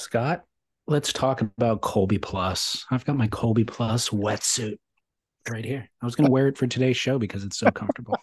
[0.00, 0.44] Scott,
[0.86, 2.86] let's talk about Colby Plus.
[2.90, 4.78] I've got my Colby Plus wetsuit
[5.48, 5.90] right here.
[6.00, 8.16] I was going to wear it for today's show because it's so comfortable.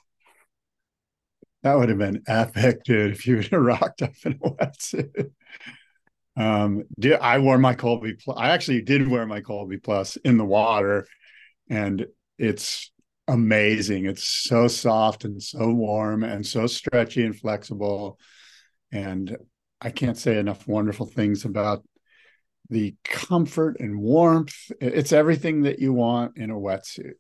[1.62, 5.32] that would have been epic, dude, if you would have rocked up in a wetsuit.
[6.36, 8.38] Um, did I wore my Colby Plus?
[8.40, 11.06] I actually did wear my Colby Plus in the water,
[11.70, 12.08] and
[12.40, 12.92] it's
[13.28, 14.08] amazing.
[14.08, 18.18] It's so soft and so warm and so stretchy and flexible.
[18.92, 19.38] And
[19.82, 21.84] I can't say enough wonderful things about
[22.70, 24.72] the comfort and warmth.
[24.82, 27.14] It's everything that you want in a wetsuit.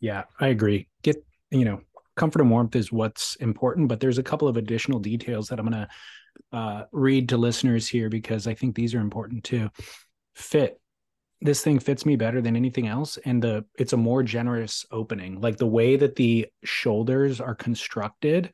[0.00, 0.88] Yeah, I agree.
[1.02, 1.16] Get,
[1.50, 1.80] you know,
[2.16, 5.68] comfort and warmth is what's important, but there's a couple of additional details that I'm
[5.68, 9.70] going to uh, read to listeners here because I think these are important too.
[10.34, 10.80] Fit.
[11.42, 15.38] This thing fits me better than anything else, and the it's a more generous opening.
[15.40, 18.52] Like the way that the shoulders are constructed,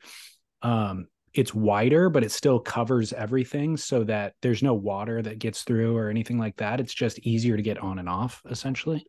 [0.61, 5.63] um, it's wider, but it still covers everything so that there's no water that gets
[5.63, 6.79] through or anything like that.
[6.79, 9.05] It's just easier to get on and off, essentially.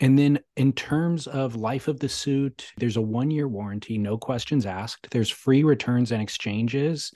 [0.00, 4.18] And then in terms of life of the suit, there's a one year warranty, no
[4.18, 5.08] questions asked.
[5.10, 7.12] There's free returns and exchanges,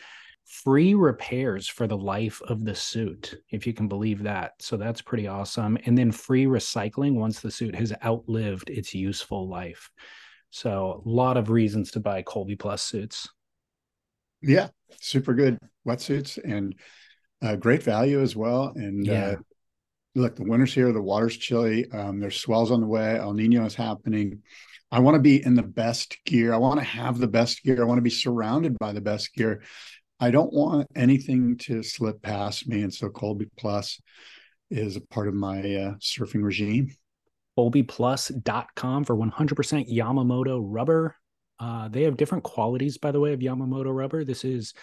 [0.47, 4.53] free repairs for the life of the suit, if you can believe that.
[4.61, 5.77] So that's pretty awesome.
[5.85, 9.91] And then free recycling once the suit has outlived its useful life.
[10.51, 13.29] So a lot of reasons to buy Colby Plus suits.
[14.43, 14.69] Yeah,
[15.01, 16.75] super good wetsuits and
[17.43, 18.73] uh, great value as well.
[18.75, 19.27] And uh, yeah.
[19.27, 19.37] uh,
[20.15, 23.65] look, the winter's here, the water's chilly, um, there's swells on the way, El Nino
[23.65, 24.43] is happening.
[24.91, 26.55] I want to be in the best gear.
[26.55, 27.83] I want to have the best gear.
[27.83, 29.63] I want to be surrounded by the best gear.
[30.21, 32.83] I don't want anything to slip past me.
[32.83, 34.01] And so Colby Plus
[34.71, 36.95] is a part of my uh, surfing regime.
[37.59, 41.17] ColbyPlus.com for 100% Yamamoto rubber.
[41.59, 44.25] Uh, they have different qualities, by the way, of Yamamoto rubber.
[44.25, 44.75] This is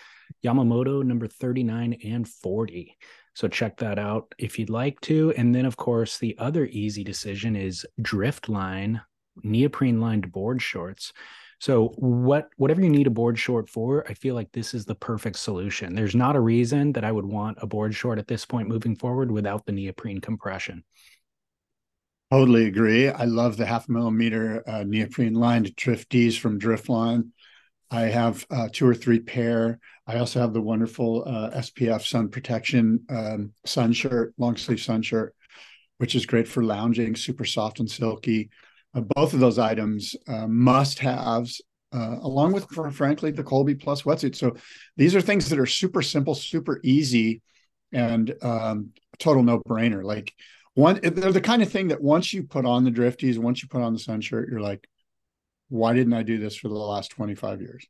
[0.43, 2.97] Yamamoto number 39 and 40.
[3.35, 5.33] So check that out if you'd like to.
[5.37, 9.01] And then, of course, the other easy decision is Driftline
[9.41, 11.13] neoprene lined board shorts.
[11.59, 14.95] So what whatever you need a board short for, I feel like this is the
[14.95, 15.95] perfect solution.
[15.95, 18.95] There's not a reason that I would want a board short at this point moving
[18.97, 20.83] forward without the neoprene compression.
[22.33, 23.09] Totally agree.
[23.09, 27.29] I love the half millimeter uh, neoprene lined drifties from Driftline.
[27.91, 29.77] I have uh, two or three pair.
[30.07, 35.03] I also have the wonderful uh, SPF sun protection um, sun shirt, long sleeve sun
[35.03, 35.35] shirt,
[35.99, 38.49] which is great for lounging, super soft and silky.
[38.95, 41.61] Uh, both of those items uh, must haves,
[41.93, 42.65] uh, along with,
[42.95, 44.35] frankly, the Colby Plus wetsuit.
[44.35, 44.55] So
[44.97, 47.43] these are things that are super simple, super easy,
[47.91, 48.89] and um,
[49.19, 50.03] total no brainer.
[50.03, 50.33] Like
[50.75, 53.69] one they're the kind of thing that once you put on the drifties once you
[53.69, 54.87] put on the sun shirt you're like
[55.69, 57.85] why didn't i do this for the last 25 years?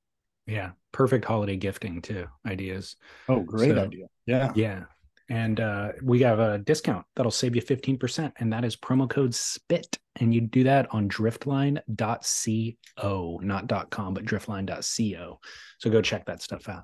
[0.47, 2.95] Yeah perfect holiday gifting too ideas.
[3.27, 4.05] Oh great so, idea.
[4.25, 4.51] Yeah.
[4.55, 4.83] Yeah
[5.29, 9.33] and uh, we have a discount that'll save you 15% and that is promo code
[9.33, 15.39] spit and you do that on driftline.co not .com but driftline.co
[15.79, 16.83] so go check that stuff out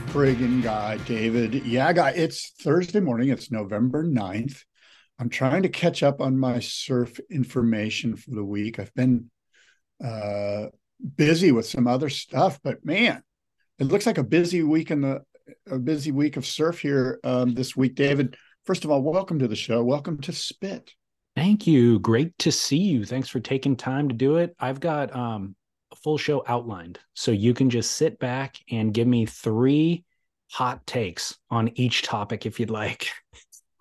[0.11, 2.11] friggin' guy, David Yaga.
[2.13, 3.29] It's Thursday morning.
[3.29, 4.65] It's November 9th.
[5.17, 8.77] I'm trying to catch up on my surf information for the week.
[8.77, 9.31] I've been
[10.03, 10.65] uh,
[11.15, 13.23] busy with some other stuff, but man,
[13.79, 15.21] it looks like a busy week in the
[15.69, 17.95] a busy week of surf here um, this week.
[17.95, 18.35] David,
[18.65, 19.81] first of all, welcome to the show.
[19.81, 20.93] Welcome to Spit.
[21.37, 21.99] Thank you.
[21.99, 23.05] Great to see you.
[23.05, 24.53] Thanks for taking time to do it.
[24.59, 25.55] I've got um,
[25.95, 26.99] full show outlined.
[27.13, 30.05] So you can just sit back and give me three
[30.51, 33.09] hot takes on each topic if you'd like.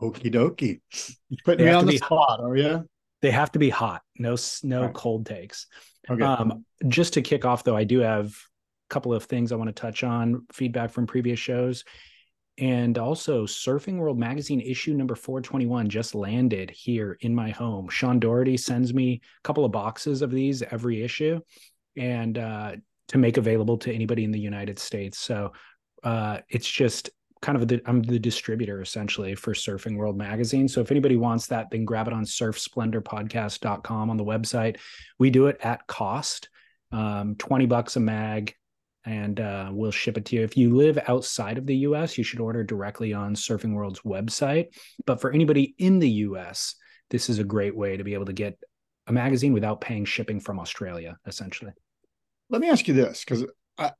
[0.01, 0.81] Okie dokie.
[1.29, 2.89] You putting me on the spot, are you?
[3.23, 4.03] They have to be hot.
[4.19, 4.95] No, no right.
[4.95, 5.67] cold takes.
[6.09, 6.23] Okay.
[6.23, 9.69] Um, just to kick off, though, I do have a couple of things I want
[9.69, 10.47] to touch on.
[10.53, 11.85] Feedback from previous shows,
[12.61, 17.89] and also Surfing World Magazine issue number 421 just landed here in my home.
[17.89, 21.41] Sean Doherty sends me a couple of boxes of these every issue,
[21.97, 22.73] and uh,
[23.09, 25.19] to make available to anybody in the United States.
[25.19, 25.53] So
[26.03, 27.11] uh, it's just
[27.43, 30.69] kind of the I'm the distributor essentially for Surfing World magazine.
[30.69, 34.77] So if anybody wants that, then grab it on surfsplendorpodcast.com on the website.
[35.19, 36.49] We do it at cost.
[36.93, 38.55] Um, 20 bucks a mag.
[39.07, 40.43] and uh, we'll ship it to you.
[40.43, 44.69] If you live outside of the US, you should order directly on Surfing World's website.
[45.07, 46.75] But for anybody in the US,
[47.09, 48.59] this is a great way to be able to get
[49.11, 51.73] a magazine without paying shipping from Australia, essentially.
[52.49, 53.45] Let me ask you this because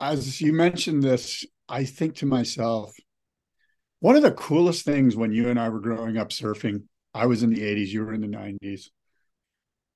[0.01, 2.95] as you mentioned this, I think to myself,
[3.99, 7.43] one of the coolest things when you and I were growing up surfing, I was
[7.43, 8.89] in the 80s, you were in the 90s,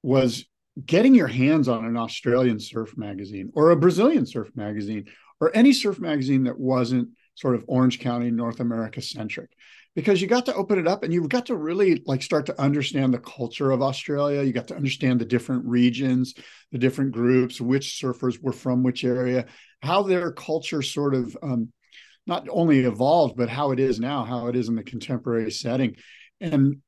[0.02, 0.44] was
[0.84, 5.06] getting your hands on an Australian surf magazine or a Brazilian surf magazine
[5.40, 9.50] or any surf magazine that wasn't sort of Orange County, North America centric,
[9.94, 12.60] because you got to open it up and you got to really like start to
[12.60, 14.42] understand the culture of Australia.
[14.42, 16.34] You got to understand the different regions,
[16.72, 19.46] the different groups, which surfers were from which area,
[19.82, 21.72] how their culture sort of um,
[22.26, 25.96] not only evolved, but how it is now, how it is in the contemporary setting.
[26.40, 26.78] And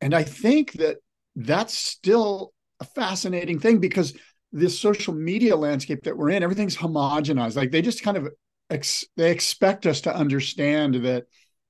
[0.00, 0.96] and I think that
[1.36, 4.14] that's still a fascinating thing because
[4.52, 7.56] this social media landscape that we're in, everything's homogenized.
[7.56, 8.28] Like they just kind of
[8.70, 11.24] ex- they expect us to understand that,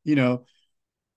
[0.04, 0.44] you know,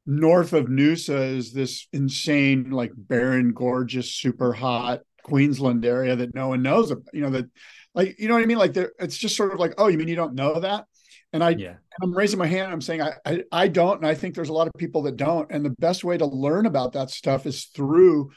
[0.09, 6.47] north of Noosa is this insane, like barren, gorgeous, super hot Queensland area that no
[6.47, 7.13] one knows about.
[7.13, 7.45] You know that,
[7.93, 8.57] like you know what I mean.
[8.57, 10.85] Like it's just sort of like, oh, you mean you don't know that?
[11.31, 11.75] And I, yeah.
[12.01, 12.71] I'm raising my hand.
[12.71, 15.15] I'm saying I, I, I don't, and I think there's a lot of people that
[15.15, 15.51] don't.
[15.51, 18.31] And the best way to learn about that stuff is through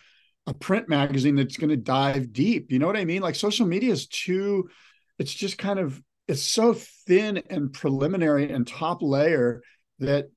[0.47, 2.71] a print magazine that's going to dive deep.
[2.71, 3.23] You know what I mean?
[3.23, 4.69] Like social media is too,
[5.19, 9.63] it's just kind of, it's so thin and preliminary and top layer
[10.01, 10.31] that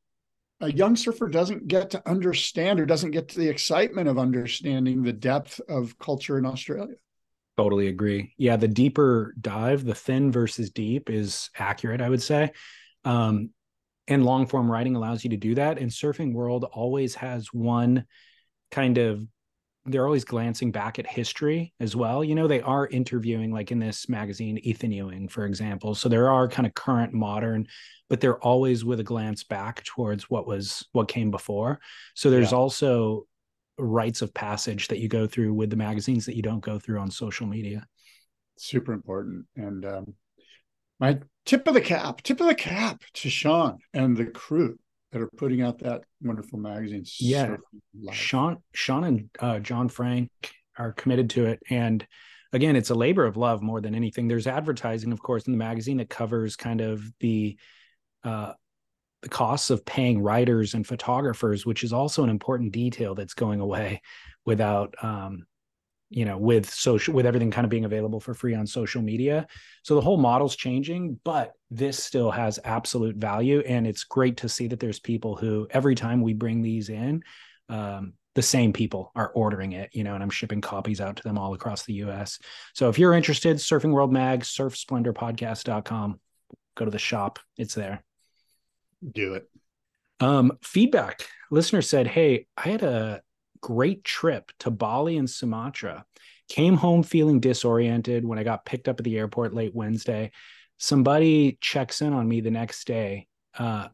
[0.61, 5.03] a young surfer doesn't get to understand or doesn't get to the excitement of understanding
[5.03, 6.95] the depth of culture in Australia.
[7.57, 8.33] Totally agree.
[8.37, 12.51] Yeah, the deeper dive, the thin versus deep is accurate, I would say.
[13.03, 13.51] Um,
[14.07, 15.77] and long form writing allows you to do that.
[15.77, 18.05] And Surfing World always has one
[18.71, 19.25] kind of
[19.85, 22.23] they're always glancing back at history as well.
[22.23, 25.93] You know, they are interviewing, like in this magazine, Ethan Ewing, for example.
[25.93, 27.67] So there are kind of current, modern,
[28.09, 31.79] but they're always with a glance back towards what was what came before.
[32.15, 32.57] So there's yeah.
[32.57, 33.27] also
[33.77, 36.99] rites of passage that you go through with the magazines that you don't go through
[36.99, 37.85] on social media.
[38.57, 39.45] Super important.
[39.55, 40.13] And um,
[40.99, 44.79] my tip of the cap, tip of the cap to Sean and the crew
[45.11, 47.05] that are putting out that wonderful magazine.
[47.19, 47.57] Yeah,
[48.11, 50.29] Sean, Sean, and uh, John Frank
[50.77, 52.05] are committed to it, and
[52.53, 54.27] again, it's a labor of love more than anything.
[54.27, 57.57] There's advertising, of course, in the magazine that covers kind of the
[58.23, 58.53] uh,
[59.21, 63.59] the costs of paying writers and photographers, which is also an important detail that's going
[63.59, 64.01] away
[64.45, 65.45] without um,
[66.09, 69.47] you know with social with everything kind of being available for free on social media.
[69.83, 73.61] So the whole model's changing but this still has absolute value.
[73.65, 77.23] And it's great to see that there's people who every time we bring these in
[77.69, 81.23] um, the same people are ordering it you know and i'm shipping copies out to
[81.23, 82.37] them all across the us
[82.73, 86.19] so if you're interested surfing world mag surfsplendorpodcast.com
[86.75, 87.39] go to the shop.
[87.57, 88.03] It's there.
[89.09, 89.49] Do it.
[90.19, 91.25] Um feedback.
[91.51, 93.21] Listener said hey i had a
[93.65, 96.05] great trip to Bali and Sumatra.
[96.49, 100.29] Came home feeling disoriented when I got picked up at the airport late Wednesday.
[100.77, 103.25] Somebody checks in on me the next day.
[103.57, 103.87] Uh,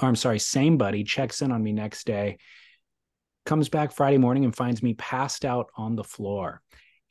[0.00, 2.38] or I'm sorry, same buddy checks in on me next day,
[3.44, 6.62] comes back Friday morning and finds me passed out on the floor.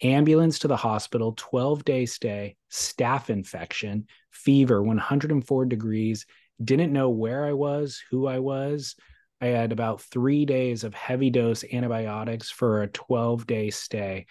[0.01, 6.25] Ambulance to the hospital, 12 day stay, staph infection, fever, 104 degrees.
[6.63, 8.95] Didn't know where I was, who I was.
[9.41, 14.25] I had about three days of heavy dose antibiotics for a 12 day stay.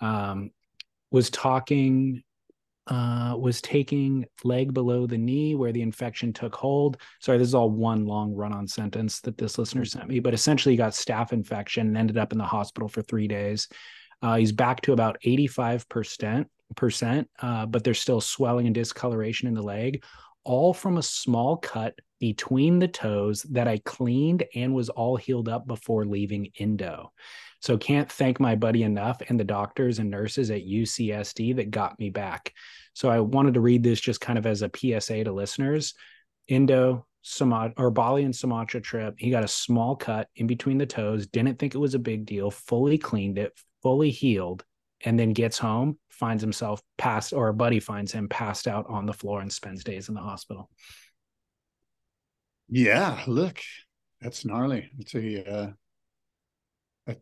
[0.00, 0.50] Um,
[1.10, 2.22] was talking,
[2.86, 6.96] uh, was taking leg below the knee where the infection took hold.
[7.20, 10.34] Sorry, this is all one long run on sentence that this listener sent me, but
[10.34, 13.68] essentially he got staph infection and ended up in the hospital for three days.
[14.22, 16.46] Uh, he's back to about 85%,
[17.40, 20.04] uh, but there's still swelling and discoloration in the leg,
[20.44, 25.48] all from a small cut between the toes that I cleaned and was all healed
[25.48, 27.10] up before leaving Indo.
[27.60, 31.98] So can't thank my buddy enough and the doctors and nurses at UCSD that got
[31.98, 32.52] me back.
[32.94, 35.94] So I wanted to read this just kind of as a PSA to listeners.
[36.46, 39.16] Indo, Sumatra or Bali and Sumatra trip.
[39.18, 42.24] He got a small cut in between the toes, didn't think it was a big
[42.24, 43.52] deal, fully cleaned it,
[43.82, 44.64] fully healed,
[45.04, 49.06] and then gets home, finds himself passed, or a buddy finds him passed out on
[49.06, 50.70] the floor and spends days in the hospital.
[52.74, 53.60] Yeah, look,
[54.22, 54.90] that's gnarly.
[54.98, 55.70] It's a uh,
[57.06, 57.16] a,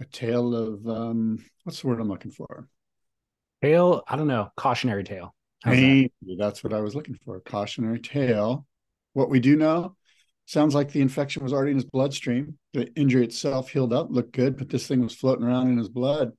[0.00, 2.68] a tale of um, what's the word I'm looking for?
[3.62, 5.32] Tale, I don't know, cautionary tale.
[6.22, 6.36] That?
[6.38, 7.38] That's what I was looking for.
[7.38, 8.66] Cautionary tale.
[9.12, 9.94] What we do know
[10.46, 12.58] sounds like the infection was already in his bloodstream.
[12.72, 15.88] The injury itself healed up, looked good, but this thing was floating around in his
[15.88, 16.32] blood.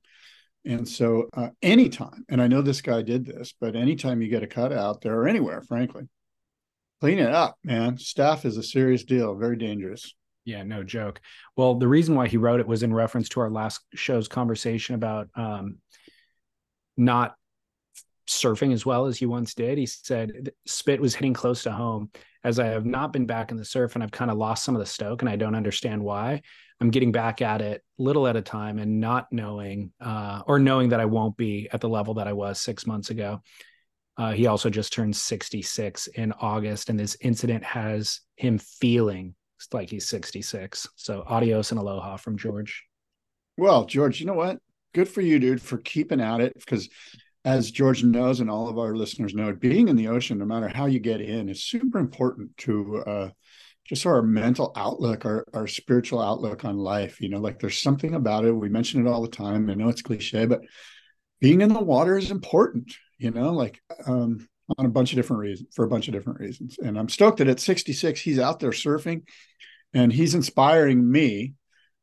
[0.66, 4.42] And so, uh, anytime, and I know this guy did this, but anytime you get
[4.42, 6.02] a cut out there or anywhere, frankly,
[7.00, 7.96] clean it up, man.
[7.96, 10.14] Staph is a serious deal, very dangerous.
[10.44, 11.20] Yeah, no joke.
[11.56, 14.94] Well, the reason why he wrote it was in reference to our last show's conversation
[14.94, 15.78] about um,
[16.96, 17.34] not
[18.26, 19.78] surfing as well as he once did.
[19.78, 22.10] He said spit was hitting close to home.
[22.44, 24.74] As I have not been back in the surf and I've kind of lost some
[24.74, 26.42] of the stoke and I don't understand why.
[26.80, 30.90] I'm getting back at it little at a time and not knowing uh, or knowing
[30.90, 33.42] that I won't be at the level that I was six months ago.
[34.18, 39.34] Uh, he also just turned 66 in August, and this incident has him feeling
[39.72, 40.88] like he's 66.
[40.96, 42.84] So adios and aloha from George.
[43.56, 44.58] Well, George, you know what?
[44.94, 46.54] Good for you, dude, for keeping at it.
[46.54, 46.88] Because
[47.44, 50.68] as George knows, and all of our listeners know, being in the ocean, no matter
[50.68, 53.30] how you get in, is super important to uh,
[53.84, 57.20] just our mental outlook, our, our spiritual outlook on life.
[57.20, 58.52] You know, like there's something about it.
[58.52, 59.70] We mention it all the time.
[59.70, 60.62] I know it's cliche, but
[61.40, 65.40] being in the water is important, you know, like um, on a bunch of different
[65.40, 66.78] reasons, for a bunch of different reasons.
[66.78, 69.22] And I'm stoked that at 66, he's out there surfing
[69.94, 71.54] and he's inspiring me.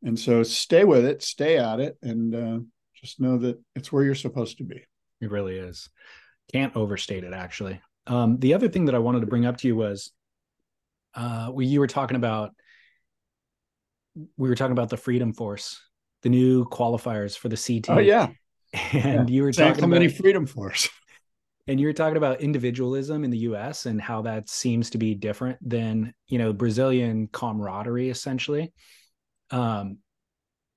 [0.04, 2.60] And so stay with it, stay at it, and uh,
[2.96, 4.84] just know that it's where you're supposed to be.
[5.22, 5.90] It really is.
[6.52, 7.82] Can't overstate it, actually.
[8.08, 10.12] Um, the other thing that I wanted to bring up to you was
[11.16, 12.52] uh, we, you were talking about
[14.38, 15.82] we were talking about the Freedom Force,
[16.22, 17.98] the new qualifiers for the CT.
[17.98, 18.28] Oh yeah,
[18.94, 19.36] and yeah.
[19.36, 20.90] you were talking about many Freedom Force.
[21.68, 23.88] And you're talking about individualism in the U.S.
[23.88, 28.72] and how that seems to be different than you know Brazilian camaraderie, essentially.
[29.52, 29.98] Um,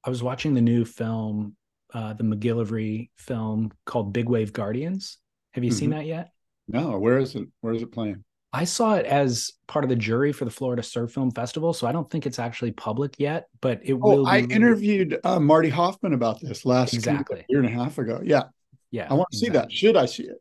[0.04, 1.56] I was watching the new film,
[1.92, 5.18] uh, the MacGillivray film called Big Wave Guardians.
[5.52, 5.78] Have you mm-hmm.
[5.78, 6.30] seen that yet?
[6.68, 6.98] No.
[6.98, 7.48] Where is it?
[7.60, 8.24] Where is it playing?
[8.52, 11.86] I saw it as part of the jury for the Florida Surf Film Festival, so
[11.86, 14.10] I don't think it's actually public yet, but it will.
[14.10, 14.26] oh, will.
[14.26, 18.20] I interviewed uh, Marty Hoffman about this last exactly year and a half ago.
[18.24, 18.44] Yeah,
[18.90, 19.46] yeah, I want to exactly.
[19.46, 19.72] see that.
[19.72, 20.40] Should I see it?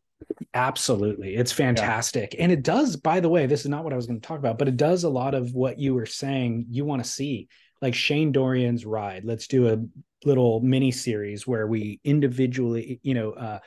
[0.54, 2.44] Absolutely, it's fantastic, yeah.
[2.44, 2.96] and it does.
[2.96, 4.78] By the way, this is not what I was going to talk about, but it
[4.78, 6.68] does a lot of what you were saying.
[6.70, 7.48] You want to see,
[7.82, 9.24] like Shane Dorian's ride.
[9.26, 9.78] Let's do a
[10.26, 13.60] little mini series where we individually, you know, uh,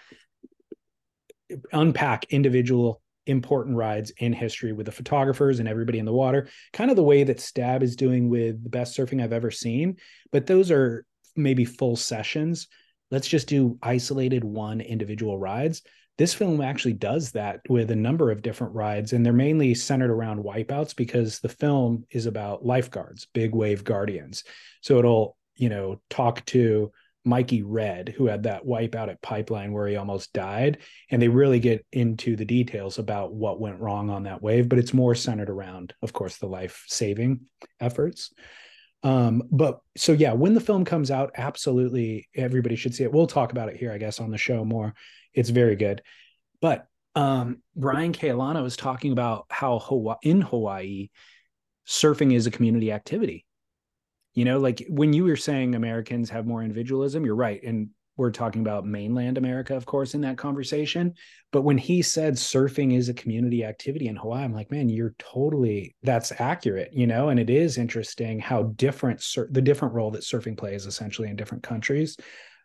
[1.73, 6.91] unpack individual important rides in history with the photographers and everybody in the water, kind
[6.91, 9.97] of the way that Stab is doing with the best surfing I've ever seen.
[10.33, 11.05] But those are
[11.37, 12.69] maybe full sessions.
[13.11, 15.83] Let's just do isolated one individual rides.
[16.21, 20.11] This film actually does that with a number of different rides, and they're mainly centered
[20.11, 24.45] around wipeouts because the film is about lifeguards, big wave guardians.
[24.83, 26.93] So it'll, you know, talk to
[27.25, 30.81] Mikey Red, who had that wipeout at Pipeline where he almost died.
[31.11, 34.79] And they really get into the details about what went wrong on that wave, but
[34.79, 37.47] it's more centered around, of course, the life saving
[37.81, 38.31] efforts.
[39.03, 43.12] Um, but so yeah, when the film comes out, absolutely everybody should see it.
[43.12, 44.95] We'll talk about it here, I guess, on the show more.
[45.34, 46.02] It's very good.
[46.60, 51.08] But um, Brian Keaulana was talking about how Hawaii, in Hawaii,
[51.87, 53.46] surfing is a community activity
[54.34, 57.62] you know, like when you were saying Americans have more individualism, you're right.
[57.62, 61.14] And we're talking about mainland America, of course, in that conversation.
[61.52, 65.14] But when he said surfing is a community activity in Hawaii, I'm like, man, you're
[65.18, 67.30] totally that's accurate, you know.
[67.30, 71.37] And it is interesting how different sur- the different role that surfing plays essentially in
[71.37, 72.16] different countries.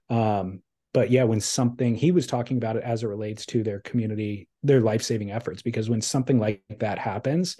[0.09, 0.61] Um,
[0.95, 4.47] but yeah, when something he was talking about it as it relates to their community,
[4.63, 7.57] their life saving efforts, because when something like that happens,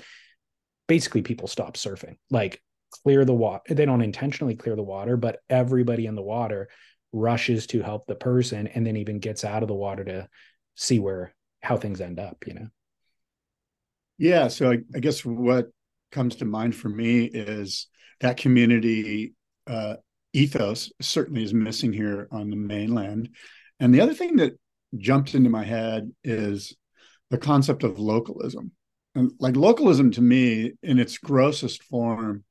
[0.88, 2.16] basically people stop surfing.
[2.32, 2.62] Like
[3.04, 3.62] clear the water.
[3.68, 6.70] They don't intentionally clear the water, but everybody in the water
[7.12, 10.30] rushes to help the person and then even gets out of the water to
[10.76, 12.68] see where how things end up, you know?
[14.18, 14.48] Yeah.
[14.48, 15.72] So I, I guess what
[16.10, 17.88] comes to mind for me is
[18.22, 19.34] that community
[19.68, 19.96] uh,
[20.36, 23.30] ethos certainly is missing here on the mainland.
[23.80, 24.60] And the other thing that
[24.98, 26.76] jumped into my head is
[27.30, 28.72] the concept of localism.
[29.16, 32.44] And like localism to me, in its grossest form,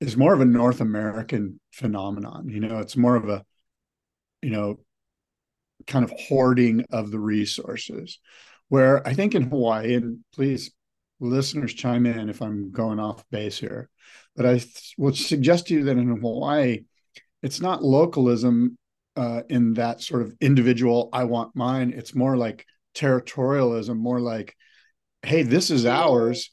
[0.00, 2.48] is more of a North American phenomenon.
[2.48, 3.44] You know, it's more of a,
[4.42, 4.76] you know,
[5.86, 8.18] kind of hoarding of the resources.
[8.68, 10.72] Where I think in Hawaii, and please,
[11.18, 13.88] listeners, chime in if I'm going off base here,
[14.34, 14.60] but I
[14.98, 16.84] would suggest to you that in Hawaii,
[17.46, 18.76] it's not localism
[19.16, 21.94] uh, in that sort of individual, I want mine.
[21.96, 24.54] It's more like territorialism, more like,
[25.22, 26.50] hey, this is ours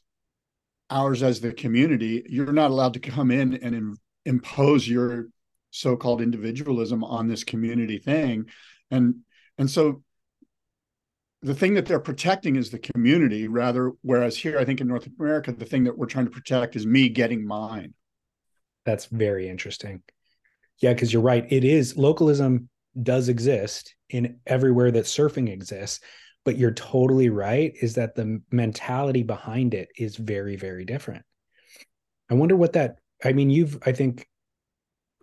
[0.90, 5.26] ours as the community, you're not allowed to come in and in, impose your
[5.70, 8.46] so-called individualism on this community thing.
[8.90, 9.16] And
[9.58, 10.02] and so
[11.42, 15.08] the thing that they're protecting is the community rather whereas here I think in North
[15.18, 17.94] America the thing that we're trying to protect is me getting mine.
[18.84, 20.02] That's very interesting.
[20.80, 21.46] Yeah, because you're right.
[21.50, 22.68] It is localism
[23.02, 26.00] does exist in everywhere that surfing exists
[26.44, 31.24] but you're totally right is that the mentality behind it is very very different.
[32.30, 34.26] I wonder what that i mean you've i think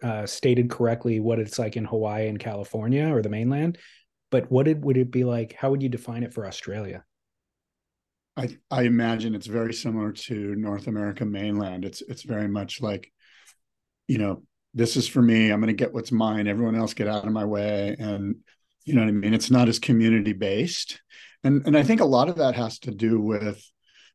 [0.04, 3.78] uh, stated correctly what it's like in hawaii and california or the mainland
[4.32, 7.04] but what it, would it be like how would you define it for australia?
[8.38, 11.86] I, I imagine it's very similar to north america mainland.
[11.86, 13.12] It's it's very much like
[14.08, 17.08] you know this is for me i'm going to get what's mine everyone else get
[17.08, 18.36] out of my way and
[18.84, 19.34] you know what i mean?
[19.34, 21.02] It's not as community based
[21.44, 23.64] and and i think a lot of that has to do with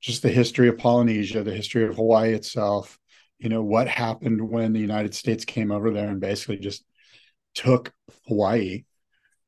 [0.01, 2.99] just the history of polynesia the history of hawaii itself
[3.39, 6.85] you know what happened when the united states came over there and basically just
[7.57, 7.93] took
[8.29, 8.85] hawaii.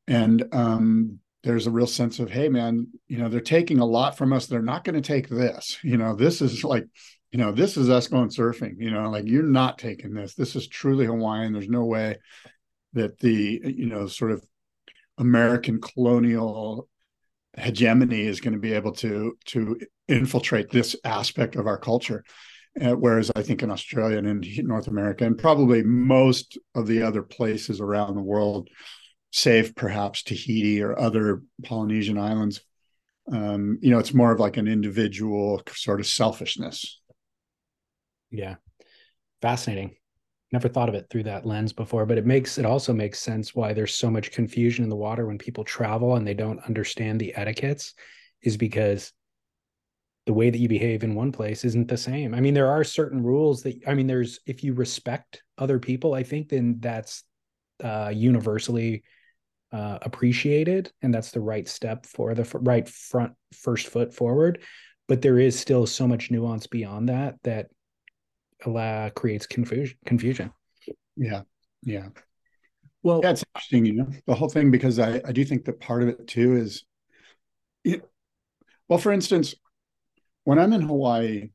[0.09, 4.19] And um, there's a real sense of hey man you know they're taking a lot
[4.19, 6.17] from us they're not going to take this you know?
[6.17, 6.87] This is like
[7.33, 10.35] you know this is us going surfing you know like you're not taking this.
[10.35, 11.53] This is truly hawaiian.
[11.53, 12.17] There's no way
[12.95, 14.43] that the you know sort of
[15.19, 16.89] american colonial
[17.57, 22.25] hegemony is going to be able to to infiltrate this aspect of our culture
[22.81, 27.03] uh, whereas i think in australia and in north america and probably most of the
[27.03, 28.69] other places around the world
[29.33, 32.61] save perhaps tahiti or other polynesian islands
[33.33, 37.01] um, you know it's more of like an individual sort of selfishness
[38.31, 38.57] yeah.
[39.43, 39.95] Fascinating.
[40.51, 43.55] Never thought of it through that lens before but it makes it also makes sense
[43.55, 47.21] why there's so much confusion in the water when people travel and they don't understand
[47.21, 47.95] the etiquettes
[48.43, 49.13] is because
[50.27, 52.35] the way that you behave in one place isn't the same.
[52.35, 56.15] I mean there are certain rules that i mean there's if you respect other people
[56.15, 57.25] i think then that's
[57.83, 59.05] uh universally
[59.73, 64.63] uh appreciated and that's the right step for the f- right front first foot forward.
[65.09, 67.69] But there is still so much nuance beyond that that
[68.67, 69.97] uh, creates confusion.
[70.05, 70.53] Confusion.
[71.17, 71.43] Yeah,
[71.83, 72.09] yeah.
[73.03, 75.81] Well, yeah, it's interesting, you know, the whole thing because I I do think that
[75.81, 76.85] part of it too is,
[77.85, 78.03] it,
[78.89, 79.55] well, for instance,
[80.45, 81.51] when I'm in Hawaii,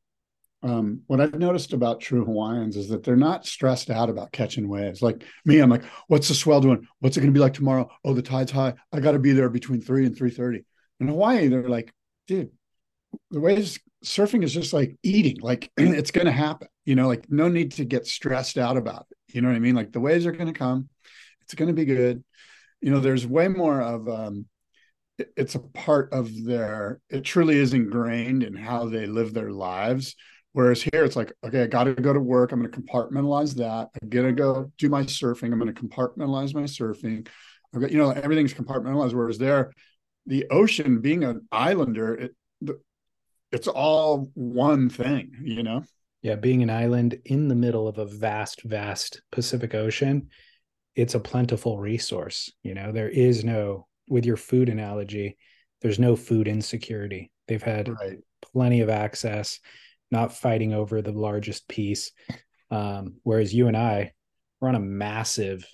[0.64, 4.70] um, what I've noticed about true Hawaiians is that they're not stressed out about catching
[4.70, 5.02] waves.
[5.02, 6.88] Like me, I'm like, what's the swell doing?
[7.00, 7.90] What's it going to be like tomorrow?
[8.06, 8.74] Oh, the tide's high.
[8.94, 10.64] I got to be there between three and three thirty.
[11.02, 11.94] In Hawaii, they're like,
[12.28, 12.52] dude,
[13.32, 17.26] the waves surfing is just like eating like it's going to happen you know like
[17.30, 19.76] no need to get stressed out about it you know what i mean?
[19.76, 20.90] Like the waves are going to come
[21.44, 22.24] it's going to be good.
[22.82, 24.46] You know there's way more of um
[25.18, 30.16] it's a part of their it truly is ingrained in how they live their lives.
[30.54, 33.56] Whereas here it's like okay i got to go to work i'm going to compartmentalize
[33.56, 37.28] that i'm going to go do my surfing i'm going to compartmentalize my surfing.
[37.74, 39.74] I've got you know everything's compartmentalized whereas there
[40.28, 42.36] the ocean being an islander it,
[43.54, 45.84] it's all one thing, you know?
[46.24, 50.30] Yeah, being an island in the middle of a vast, vast Pacific Ocean,
[50.96, 52.52] it's a plentiful resource.
[52.64, 55.38] You know, there is no, with your food analogy,
[55.82, 57.32] there's no food insecurity.
[57.48, 58.18] They've had right.
[58.42, 59.60] plenty of access,
[60.10, 62.12] not fighting over the largest piece.
[62.72, 64.14] Um, whereas you and I,
[64.60, 65.68] we're on a massive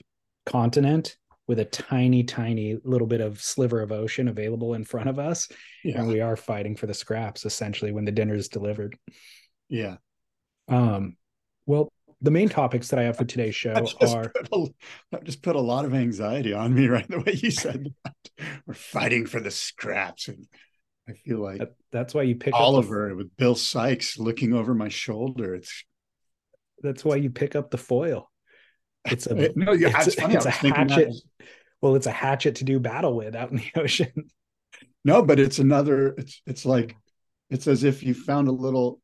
[0.45, 1.15] continent
[1.49, 5.49] with a tiny, tiny little bit of sliver of ocean available in front of us.
[5.83, 5.97] Yeah.
[5.97, 8.95] And we are fighting for the scraps essentially when the dinner is delivered.
[9.67, 9.97] Yeah.
[10.67, 11.17] Um,
[11.65, 14.31] well, the main topics that I have for today's show are
[15.11, 17.07] that just put a lot of anxiety on me, right?
[17.07, 18.53] The way you said that.
[18.67, 20.27] We're fighting for the scraps.
[20.27, 20.45] And
[21.07, 24.75] I feel like that, that's why you pick Oliver the, with Bill Sykes looking over
[24.75, 25.55] my shoulder.
[25.55, 25.83] It's
[26.83, 28.29] that's why you pick up the foil.
[29.05, 30.35] It's a no, yeah, it's, funny.
[30.35, 31.13] It's a hatchet.
[31.81, 34.29] Well, it's a hatchet to do battle with out in the ocean.
[35.05, 36.09] No, but it's another.
[36.17, 36.95] It's it's like
[37.49, 38.99] it's as if you found a little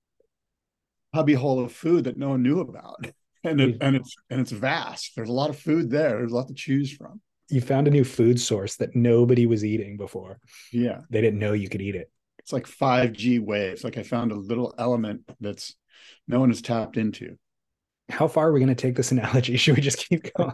[1.14, 3.06] hubby hole of food that no one knew about,
[3.44, 5.14] and it, and it's and it's vast.
[5.16, 6.18] There's a lot of food there.
[6.18, 7.22] There's a lot to choose from.
[7.50, 10.40] You found a new food source that nobody was eating before.
[10.74, 12.12] Yeah, they didn't know you could eat it.
[12.40, 13.84] It's like five G waves.
[13.84, 15.76] Like I found a little element that's
[16.28, 17.38] no one has tapped into
[18.10, 19.58] how far are we going to take this analogy?
[19.58, 20.54] Should we just keep going?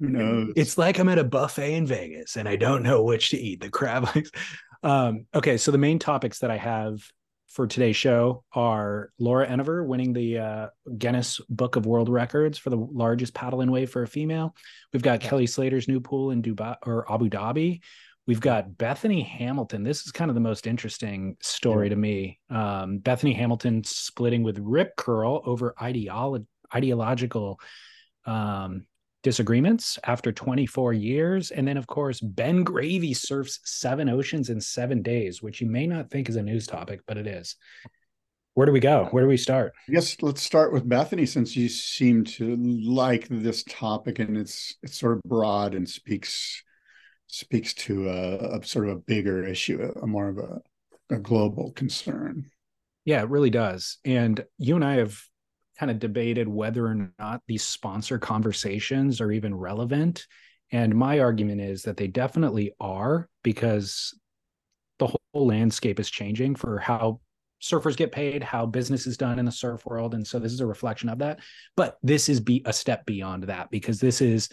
[0.00, 0.52] Who knows?
[0.56, 3.60] It's like I'm at a buffet in Vegas and I don't know which to eat.
[3.60, 4.30] The crab legs.
[4.82, 7.00] Um, okay, so the main topics that I have
[7.48, 10.66] for today's show are Laura Enever winning the uh,
[10.98, 14.54] Guinness Book of World Records for the largest paddle in wave for a female.
[14.92, 17.80] We've got Kelly Slater's new pool in Dubai or Abu Dhabi.
[18.26, 19.82] We've got Bethany Hamilton.
[19.82, 21.90] This is kind of the most interesting story yeah.
[21.90, 22.40] to me.
[22.48, 27.60] Um, Bethany Hamilton splitting with Rip Curl over ideolo- ideological
[28.24, 28.86] um,
[29.22, 31.50] disagreements after 24 years.
[31.50, 35.86] And then, of course, Ben Gravy surfs seven oceans in seven days, which you may
[35.86, 37.56] not think is a news topic, but it is.
[38.54, 39.08] where do we go?
[39.10, 39.74] Where do we start?
[39.86, 44.98] Yes, let's start with Bethany, since you seem to like this topic and it's it's
[44.98, 46.62] sort of broad and speaks
[47.34, 50.60] speaks to a, a sort of a bigger issue, a more of a,
[51.10, 52.48] a global concern.
[53.04, 53.98] Yeah, it really does.
[54.04, 55.20] And you and I have
[55.78, 60.26] kind of debated whether or not these sponsor conversations are even relevant.
[60.70, 64.16] And my argument is that they definitely are because
[65.00, 67.20] the whole landscape is changing for how
[67.60, 70.14] surfers get paid, how business is done in the surf world.
[70.14, 71.40] And so this is a reflection of that.
[71.76, 74.48] But this is be a step beyond that because this is,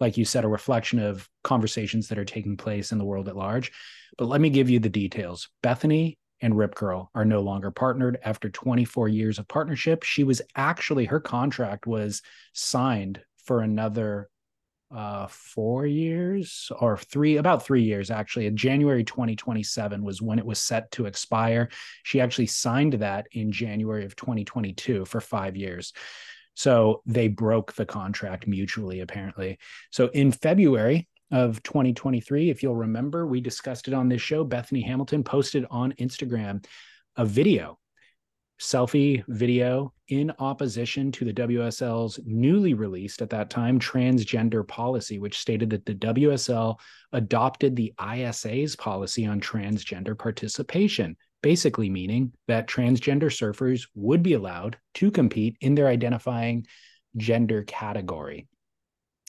[0.00, 3.36] like you said, a reflection of conversations that are taking place in the world at
[3.36, 3.72] large.
[4.18, 5.48] But let me give you the details.
[5.62, 10.02] Bethany and Rip Curl are no longer partnered after 24 years of partnership.
[10.02, 14.28] She was actually, her contract was signed for another
[14.94, 18.46] uh, four years or three, about three years actually.
[18.46, 21.68] In January 2027 was when it was set to expire.
[22.02, 25.92] She actually signed that in January of 2022 for five years.
[26.54, 29.58] So they broke the contract mutually, apparently.
[29.90, 34.44] So in February of 2023, if you'll remember, we discussed it on this show.
[34.44, 36.64] Bethany Hamilton posted on Instagram
[37.16, 37.78] a video
[38.60, 45.38] selfie video in opposition to the WSL's newly released at that time transgender policy, which
[45.38, 46.78] stated that the WSL
[47.12, 54.78] adopted the ISA's policy on transgender participation, basically meaning that transgender surfers would be allowed
[54.94, 56.66] to compete in their identifying
[57.18, 58.48] gender category.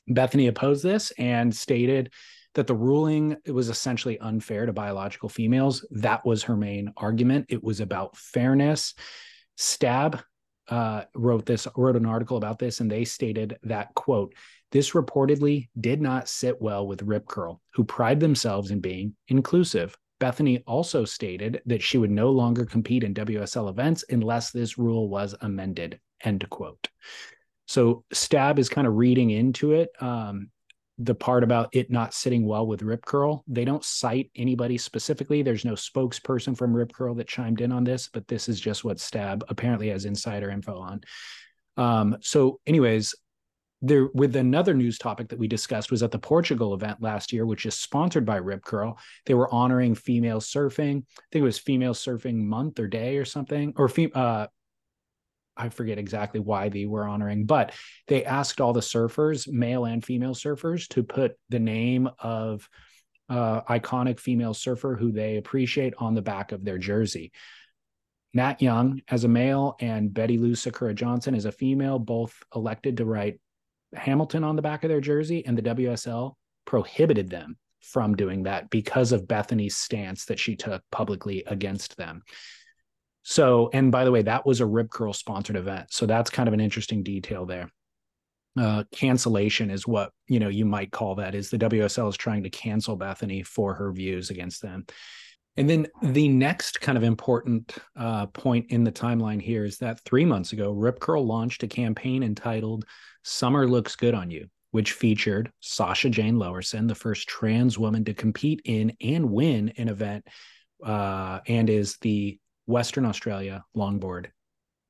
[0.08, 2.13] Bethany opposed this and stated
[2.54, 5.86] that the ruling was essentially unfair to biological females.
[5.91, 7.47] That was her main argument.
[7.49, 8.93] It was about fairness.
[9.58, 10.23] Stab
[10.69, 14.34] uh, wrote this wrote an article about this, and they stated that quote
[14.71, 19.97] this reportedly did not sit well with Rip Curl, who pride themselves in being inclusive.
[20.19, 25.10] Bethany also stated that she would no longer compete in WSL events unless this rule
[25.10, 25.99] was amended.
[26.23, 26.89] End quote.
[27.67, 29.89] So Stab is kind of reading into it.
[29.99, 30.49] Um,
[30.97, 33.43] the part about it not sitting well with Rip Curl.
[33.47, 35.41] They don't cite anybody specifically.
[35.41, 38.86] There's no spokesperson from Rip Curl that chimed in on this, but this is just
[38.86, 41.01] what Stab apparently has insider info on.
[41.75, 43.13] Um, so, anyways,
[43.82, 47.46] there with another news topic that we discussed was at the Portugal event last year,
[47.46, 48.98] which is sponsored by Rip Curl.
[49.26, 51.04] They were honoring female surfing.
[51.04, 54.48] I think it was Female Surfing Month or Day or something, or uh,
[55.58, 57.74] I forget exactly why they were honoring, but
[58.08, 62.68] they asked all the surfers, male and female surfers, to put the name of
[63.30, 67.32] uh, iconic female surfer who they appreciate on the back of their jersey.
[68.34, 72.98] Nat Young as a male and Betty Lou Sakura Johnson as a female, both elected
[72.98, 73.40] to write
[73.96, 76.34] Hamilton on the back of their jersey, and the WSL
[76.66, 82.24] prohibited them from doing that because of Bethany's stance that she took publicly against them.
[83.24, 85.92] So, and by the way, that was a Rip Curl sponsored event.
[85.92, 87.70] So that's kind of an interesting detail there.
[88.58, 92.44] Uh, cancellation is what you know you might call that is the WSL is trying
[92.44, 94.86] to cancel Bethany for her views against them.
[95.58, 100.02] And then the next kind of important uh, point in the timeline here is that
[100.02, 102.86] three months ago, Rip Curl launched a campaign entitled
[103.24, 108.13] "Summer Looks Good on You," which featured Sasha Jane Lowerson, the first trans woman to
[108.13, 110.28] compete in and win an event,
[110.84, 114.28] uh, and is the Western Australia longboard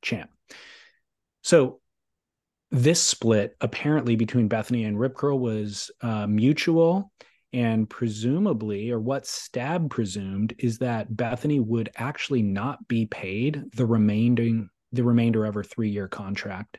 [0.02, 0.32] champ.
[1.44, 1.80] So
[2.72, 7.12] this split apparently between Bethany and Rip Curl was uh, mutual
[7.56, 13.86] and presumably or what stab presumed is that bethany would actually not be paid the
[13.86, 16.78] remaining the remainder of her three year contract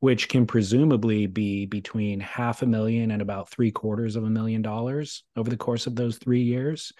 [0.00, 4.60] which can presumably be between half a million and about three quarters of a million
[4.60, 6.92] dollars over the course of those three years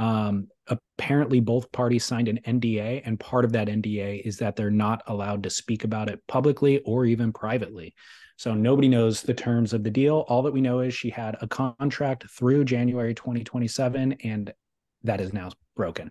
[0.00, 4.70] um, apparently, both parties signed an NDA, and part of that NDA is that they're
[4.70, 7.94] not allowed to speak about it publicly or even privately.
[8.40, 10.24] So nobody knows the terms of the deal.
[10.26, 14.50] All that we know is she had a contract through January 2027, and
[15.02, 16.10] that is now broken.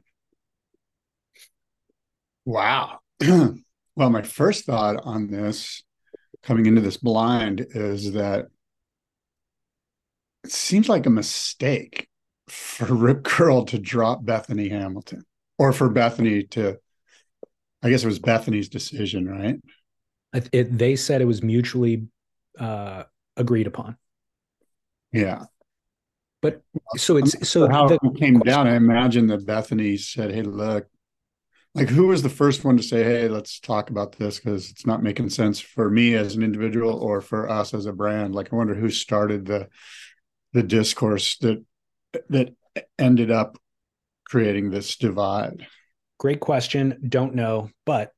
[2.45, 2.99] Wow.
[3.19, 5.81] well, my first thought on this
[6.43, 8.45] coming into this blind is that
[10.43, 12.07] it seems like a mistake
[12.47, 15.23] for Rip Curl to drop Bethany Hamilton
[15.57, 16.77] or for Bethany to,
[17.81, 19.55] I guess it was Bethany's decision, right?
[20.31, 22.05] It, it, they said it was mutually
[22.59, 23.03] uh,
[23.37, 23.97] agreed upon.
[25.11, 25.45] Yeah.
[26.41, 26.61] But
[26.95, 28.67] so it's so how the, it came down.
[28.67, 30.87] I imagine that Bethany said, Hey, look,
[31.75, 34.85] like who was the first one to say, Hey, let's talk about this because it's
[34.85, 38.35] not making sense for me as an individual or for us as a brand.
[38.35, 39.67] Like I wonder who started the
[40.53, 41.63] the discourse that
[42.29, 42.55] that
[42.97, 43.57] ended up
[44.25, 45.65] creating this divide?
[46.19, 46.99] great question.
[47.09, 48.11] Don't know, but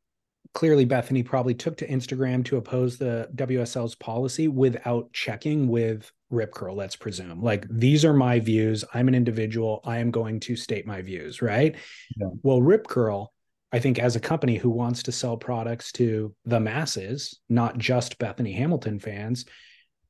[0.54, 6.54] clearly Bethany probably took to Instagram to oppose the WSL's policy without checking with Rip
[6.54, 7.42] Curl, let's presume.
[7.42, 8.84] Like, these are my views.
[8.94, 9.82] I'm an individual.
[9.86, 11.76] I am going to state my views, right?
[12.18, 12.28] Yeah.
[12.42, 13.34] Well, Rip Curl,
[13.72, 18.18] I think, as a company who wants to sell products to the masses, not just
[18.18, 19.46] Bethany Hamilton fans,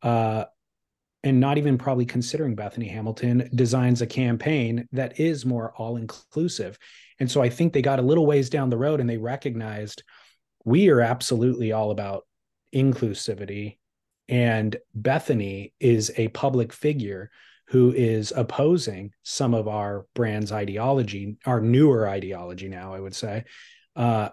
[0.01, 0.45] uh,
[1.23, 6.79] and not even probably considering Bethany Hamilton, designs a campaign that is more all inclusive.
[7.19, 10.03] And so I think they got a little ways down the road and they recognized
[10.65, 12.25] we are absolutely all about
[12.73, 13.77] inclusivity.
[14.27, 17.29] And Bethany is a public figure
[17.67, 23.45] who is opposing some of our brand's ideology, our newer ideology now, I would say.
[23.95, 24.29] Uh,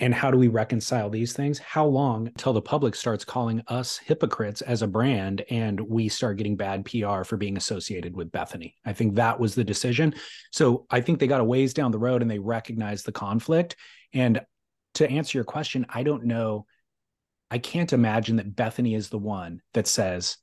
[0.00, 1.58] and how do we reconcile these things?
[1.58, 6.36] How long until the public starts calling us hypocrites as a brand and we start
[6.36, 8.76] getting bad PR for being associated with Bethany?
[8.84, 10.14] I think that was the decision.
[10.52, 13.74] So I think they got a ways down the road and they recognized the conflict.
[14.14, 14.40] And
[14.98, 16.66] to answer your question, I don't know.
[17.50, 20.36] I can't imagine that Bethany is the one that says,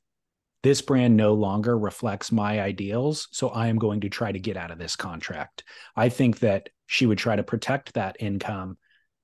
[0.63, 3.27] this brand no longer reflects my ideals.
[3.31, 5.63] So I am going to try to get out of this contract.
[5.95, 8.77] I think that she would try to protect that income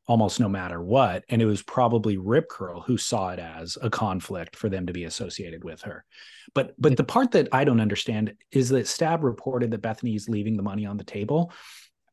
[0.08, 1.24] almost no matter what.
[1.30, 4.94] And it was probably Rip Curl who saw it as a conflict for them to
[4.94, 6.06] be associated with her.
[6.54, 10.30] But but the part that I don't understand is that Stab reported that Bethany is
[10.30, 11.52] leaving the money on the table.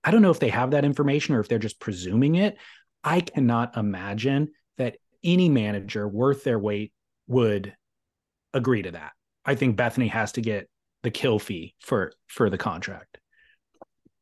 [0.04, 2.56] I don't know if they have that information or if they're just presuming it.
[3.04, 6.92] I cannot imagine that any manager worth their weight
[7.26, 7.74] would
[8.54, 9.12] agree to that.
[9.44, 10.68] I think Bethany has to get
[11.02, 13.18] the kill fee for for the contract.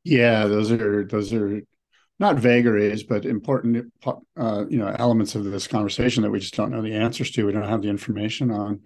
[0.05, 1.63] Yeah, those are those are
[2.19, 6.71] not vagaries, but important uh, you know elements of this conversation that we just don't
[6.71, 7.47] know the answers to.
[7.47, 8.83] We don't have the information on,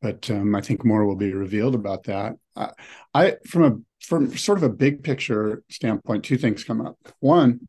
[0.00, 2.34] but um, I think more will be revealed about that.
[2.56, 2.70] I,
[3.14, 6.96] I from a from sort of a big picture standpoint, two things come up.
[7.20, 7.68] One,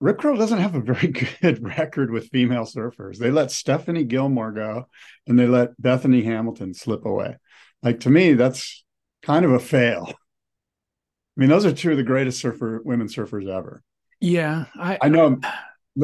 [0.00, 1.08] Rip Curl doesn't have a very
[1.42, 3.18] good record with female surfers.
[3.18, 4.88] They let Stephanie Gilmore go
[5.26, 7.36] and they let Bethany Hamilton slip away.
[7.82, 8.84] Like to me, that's
[9.22, 10.08] kind of a fail.
[10.08, 13.82] I mean, those are two of the greatest surfer women surfers ever.
[14.20, 15.38] Yeah, I I know.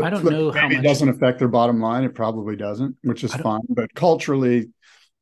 [0.03, 0.79] I don't know how much...
[0.79, 2.05] it doesn't affect their bottom line.
[2.05, 3.61] It probably doesn't, which is fine.
[3.69, 4.71] But culturally,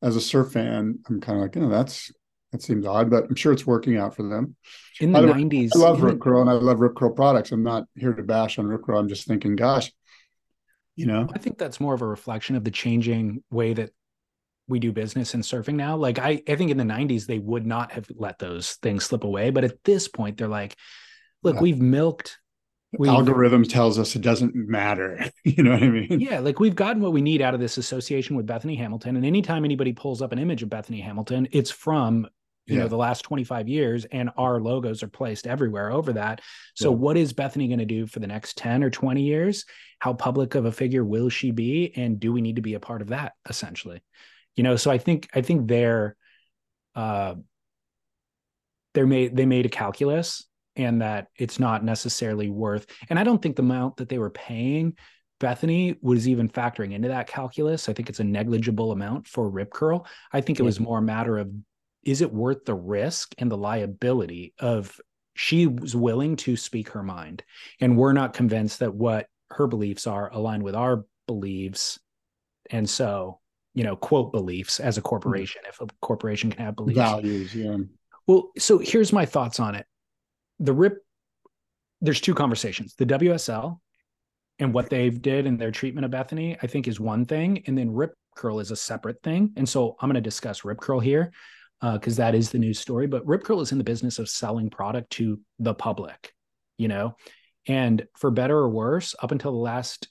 [0.01, 2.11] as a surf fan, I'm kind of like, you know, that's
[2.55, 4.55] that seems odd, but I'm sure it's working out for them.
[4.99, 7.51] In the nineties, I love Rip Curl and I love Rip Curl products.
[7.51, 8.97] I'm not here to bash on Rip Curl.
[8.97, 9.91] I'm just thinking, gosh,
[10.95, 11.27] you know.
[11.33, 13.91] I think that's more of a reflection of the changing way that
[14.67, 15.97] we do business in surfing now.
[15.97, 19.23] Like I, I think in the '90s they would not have let those things slip
[19.23, 20.77] away, but at this point they're like,
[21.43, 21.61] look, yeah.
[21.61, 22.37] we've milked
[22.97, 25.29] we algorithm tells us it doesn't matter.
[25.43, 26.19] you know what I mean?
[26.19, 29.15] Yeah, like we've gotten what we need out of this association with Bethany Hamilton.
[29.15, 32.27] And anytime anybody pulls up an image of Bethany Hamilton, it's from
[32.65, 32.83] you yeah.
[32.83, 36.41] know the last 25 years and our logos are placed everywhere over that.
[36.75, 36.97] So yeah.
[36.97, 39.65] what is bethany going to do for the next 10 or 20 years?
[39.99, 42.79] How public of a figure will she be and do we need to be a
[42.79, 44.01] part of that essentially?
[44.55, 46.15] You know so i think i think they're
[46.95, 47.35] uh
[48.93, 50.45] they're made they made a calculus
[50.77, 54.29] and that it's not necessarily worth and i don't think the amount that they were
[54.29, 54.95] paying
[55.39, 57.89] bethany was even factoring into that calculus.
[57.89, 60.05] I think it's a negligible amount for rip curl.
[60.31, 61.49] I think it was more a matter of
[62.05, 64.99] is it worth the risk and the liability of
[65.33, 67.43] she was willing to speak her mind
[67.81, 71.99] and we're not convinced that what her beliefs are aligned with our beliefs.
[72.69, 73.39] And so
[73.73, 76.97] you know quote beliefs as a corporation if a corporation can have beliefs.
[76.97, 77.77] Values yeah.
[78.27, 79.85] Well so here's my thoughts on it.
[80.59, 80.99] The rip
[82.01, 83.79] there's two conversations the wsl
[84.59, 87.77] and what they've did in their treatment of bethany i think is one thing and
[87.77, 89.51] then rip curl is a separate thing.
[89.55, 91.31] And so i'm going to discuss rip curl here
[91.81, 93.07] because uh, that is the news story.
[93.07, 96.33] But Rip Curl is in the business of selling product to the public,
[96.77, 97.15] you know,
[97.67, 100.07] and for better or worse, up until the last,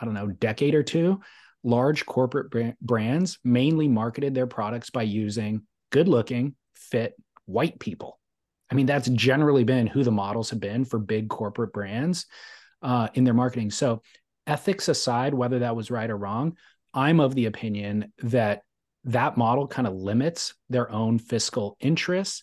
[0.00, 1.20] I don't know, decade or two,
[1.62, 7.14] large corporate brands mainly marketed their products by using good looking, fit
[7.46, 8.18] white people.
[8.70, 12.26] I mean, that's generally been who the models have been for big corporate brands
[12.82, 13.70] uh, in their marketing.
[13.70, 14.02] So,
[14.46, 16.56] ethics aside, whether that was right or wrong,
[16.94, 18.62] I'm of the opinion that
[19.04, 22.42] that model kind of limits their own fiscal interests.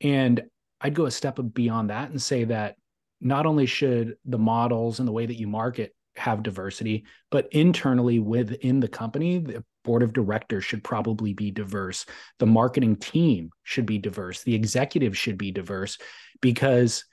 [0.00, 0.42] And
[0.80, 2.76] I'd go a step beyond that and say that
[3.20, 8.18] not only should the models and the way that you market have diversity, but internally
[8.18, 12.06] within the company, the board of directors should probably be diverse.
[12.38, 14.42] The marketing team should be diverse.
[14.42, 15.98] The executive should be diverse
[16.40, 17.04] because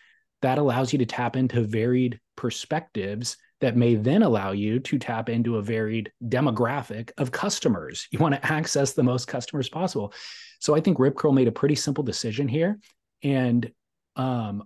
[0.41, 5.29] that allows you to tap into varied perspectives that may then allow you to tap
[5.29, 8.07] into a varied demographic of customers.
[8.11, 10.13] You want to access the most customers possible.
[10.59, 12.79] So I think Rip Curl made a pretty simple decision here.
[13.23, 13.71] And
[14.15, 14.63] um,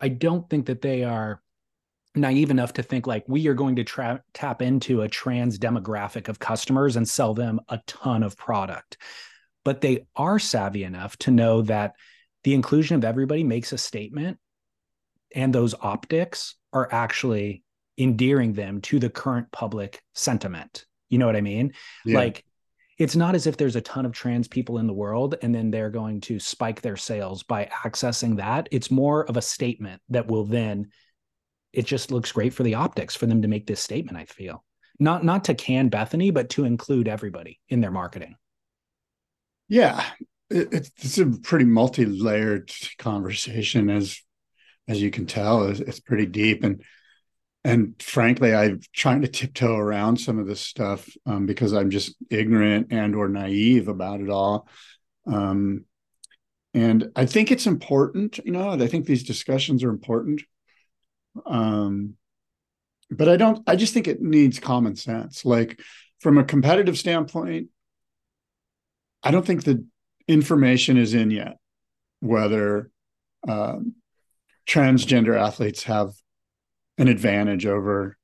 [0.00, 1.40] I don't think that they are
[2.14, 6.28] naive enough to think like we are going to tra- tap into a trans demographic
[6.28, 8.98] of customers and sell them a ton of product.
[9.64, 11.94] But they are savvy enough to know that
[12.44, 14.38] the inclusion of everybody makes a statement
[15.34, 17.63] and those optics are actually
[17.98, 20.84] endearing them to the current public sentiment.
[21.08, 21.72] You know what I mean?
[22.04, 22.18] Yeah.
[22.18, 22.44] Like
[22.98, 25.70] it's not as if there's a ton of trans people in the world and then
[25.70, 28.68] they're going to spike their sales by accessing that.
[28.70, 30.90] It's more of a statement that will then
[31.72, 34.64] it just looks great for the optics for them to make this statement, I feel.
[35.00, 38.36] Not not to can Bethany, but to include everybody in their marketing.
[39.68, 40.04] Yeah.
[40.50, 44.20] It, it's a pretty multi-layered conversation as
[44.86, 46.82] as you can tell it's, it's pretty deep and
[47.64, 52.14] and frankly i'm trying to tiptoe around some of this stuff um, because i'm just
[52.30, 54.68] ignorant and or naive about it all.
[55.26, 55.84] Um,
[56.74, 60.42] and i think it's important you know i think these discussions are important.
[61.46, 62.14] Um,
[63.10, 65.44] but i don't i just think it needs common sense.
[65.44, 65.80] Like
[66.20, 67.68] from a competitive standpoint
[69.22, 69.84] i don't think the
[70.26, 71.58] information is in yet
[72.20, 72.90] whether
[73.46, 73.94] um,
[74.66, 76.12] transgender athletes have
[76.98, 78.16] an advantage over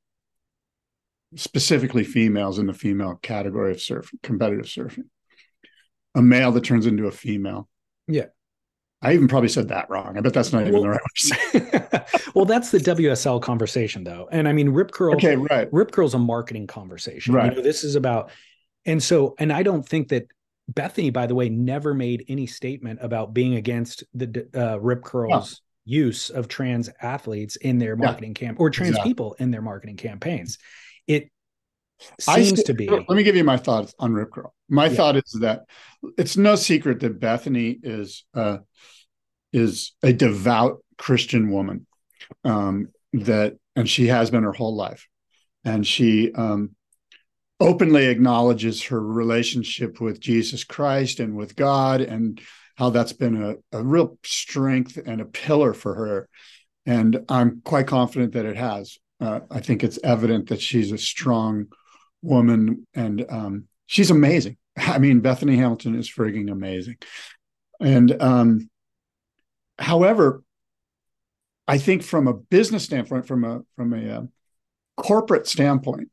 [1.37, 5.05] specifically females in the female category of surfing, competitive surfing.
[6.15, 7.69] A male that turns into a female.
[8.09, 8.27] Yeah.
[9.03, 10.19] I even probably said that wrong.
[10.19, 11.01] I bet that's not even well, the right
[11.55, 12.01] way
[12.35, 14.29] well, that's the WSL conversation, though.
[14.31, 15.15] And I mean, Rip Curl.
[15.15, 15.73] Okay, right.
[15.73, 17.33] Rip Curl's a marketing conversation.
[17.33, 17.51] Right.
[17.51, 18.31] You know, this is about,
[18.85, 20.27] and so, and I don't think that
[20.69, 25.63] Bethany, by the way, never made any statement about being against the uh, Rip Curl's
[25.85, 29.11] use of trans athletes in their marketing yeah, camp or trans exactly.
[29.11, 30.59] people in their marketing campaigns.
[31.07, 31.31] It
[32.19, 32.89] seems to be.
[32.89, 34.55] Let me give you my thoughts on Rip Curl.
[34.69, 34.95] My yeah.
[34.95, 35.63] thought is that
[36.17, 38.59] it's no secret that Bethany is uh,
[39.53, 41.87] is a devout Christian woman
[42.45, 45.09] um, that, and she has been her whole life,
[45.65, 46.77] and she um,
[47.59, 52.41] openly acknowledges her relationship with Jesus Christ and with God and
[52.81, 56.29] how that's been a, a real strength and a pillar for her.
[56.87, 58.97] And I'm quite confident that it has.
[59.21, 61.67] Uh, I think it's evident that she's a strong
[62.23, 64.57] woman and um, she's amazing.
[64.79, 66.97] I mean, Bethany Hamilton is frigging amazing.
[67.83, 68.71] And um,
[69.79, 70.43] however,
[71.69, 74.23] I think from a business standpoint, from a from a uh,
[74.97, 76.09] corporate standpoint,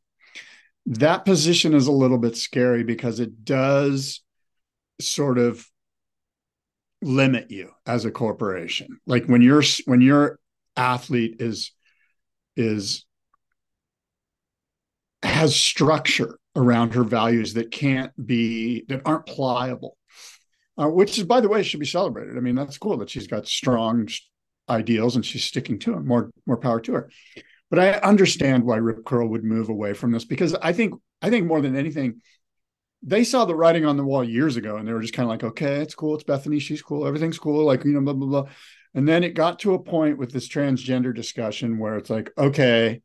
[0.86, 4.22] that position is a little bit scary because it does
[5.00, 5.66] sort of
[7.02, 9.00] limit you as a corporation.
[9.06, 10.40] Like when your when your
[10.76, 11.72] athlete is
[12.56, 13.06] is
[15.24, 19.98] has structure around her values that can't be that aren't pliable
[20.78, 22.38] uh, which is by the way should be celebrated.
[22.38, 24.08] I mean that's cool that she's got strong
[24.70, 27.10] ideals and she's sticking to them more more power to her.
[27.70, 31.30] But i understand why rip curl would move away from this because i think i
[31.30, 32.22] think more than anything
[33.04, 35.30] they saw the writing on the wall years ago and they were just kind of
[35.30, 36.16] like, okay, it's cool.
[36.16, 36.60] It's Bethany.
[36.60, 37.06] She's cool.
[37.06, 37.66] Everything's cool.
[37.66, 38.52] Like, you know, blah, blah, blah.
[38.94, 43.02] And then it got to a point with this transgender discussion where it's like, okay,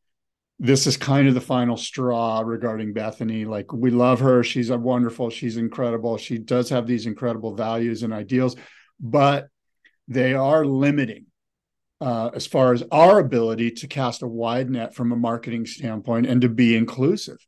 [0.58, 3.44] this is kind of the final straw regarding Bethany.
[3.44, 4.42] Like, we love her.
[4.42, 5.28] She's a wonderful.
[5.28, 6.16] She's incredible.
[6.16, 8.56] She does have these incredible values and ideals,
[9.00, 9.48] but
[10.08, 11.26] they are limiting
[12.00, 16.26] uh, as far as our ability to cast a wide net from a marketing standpoint
[16.26, 17.38] and to be inclusive.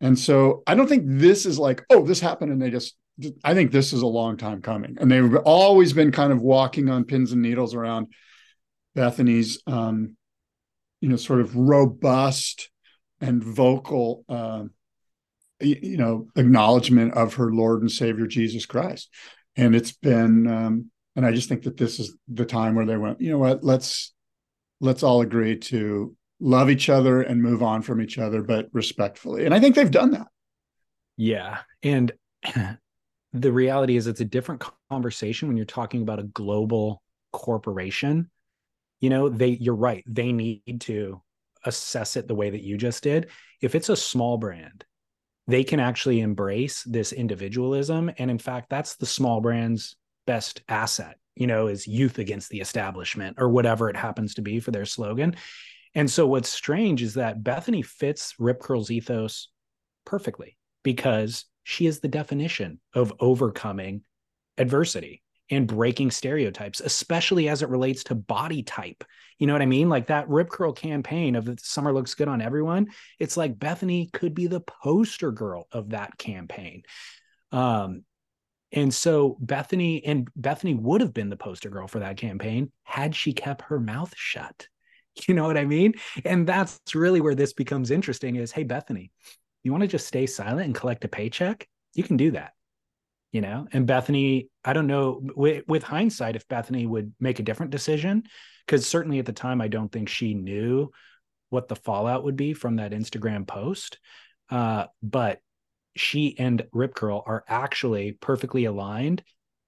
[0.00, 2.96] And so I don't think this is like, oh, this happened and they just
[3.42, 4.98] I think this is a long time coming.
[5.00, 8.08] And they've always been kind of walking on pins and needles around
[8.94, 10.16] Bethany's um,
[11.00, 12.70] you know, sort of robust
[13.20, 14.64] and vocal uh,
[15.60, 19.08] you know, acknowledgement of her Lord and Savior Jesus Christ.
[19.56, 22.96] And it's been um, and I just think that this is the time where they
[22.96, 24.12] went, you know what, let's
[24.80, 29.44] let's all agree to love each other and move on from each other, but respectfully.
[29.44, 30.28] And I think they've done that.
[31.16, 31.58] Yeah.
[31.82, 32.12] And
[33.32, 38.30] the reality is, it's a different conversation when you're talking about a global corporation.
[39.00, 40.04] You know, they, you're right.
[40.06, 41.22] They need to
[41.64, 43.28] assess it the way that you just did.
[43.60, 44.84] If it's a small brand,
[45.48, 48.10] they can actually embrace this individualism.
[48.18, 49.96] And in fact, that's the small brand's
[50.26, 54.60] best asset, you know, is youth against the establishment or whatever it happens to be
[54.60, 55.36] for their slogan.
[55.96, 59.48] And so what's strange is that Bethany fits Rip Curl's ethos
[60.04, 64.02] perfectly because she is the definition of overcoming
[64.58, 69.04] adversity and breaking stereotypes, especially as it relates to body type.
[69.38, 69.88] You know what I mean?
[69.88, 72.88] Like that Rip Curl campaign of summer looks good on everyone.
[73.18, 76.82] It's like Bethany could be the poster girl of that campaign.
[77.52, 78.04] Um,
[78.72, 83.14] And so Bethany and Bethany would have been the poster girl for that campaign had
[83.14, 84.68] she kept her mouth shut.
[85.28, 85.94] You know what I mean?
[86.24, 89.10] And that's really where this becomes interesting is hey Bethany,
[89.62, 91.66] you want to just stay silent and collect a paycheck?
[91.94, 92.52] You can do that.
[93.32, 97.42] You know, and Bethany, I don't know with, with hindsight if Bethany would make a
[97.42, 98.22] different decision
[98.66, 100.90] because certainly at the time I don't think she knew
[101.50, 103.98] what the fallout would be from that Instagram post.
[104.50, 105.40] Uh, but
[105.96, 109.22] she and Rip Curl are actually perfectly aligned,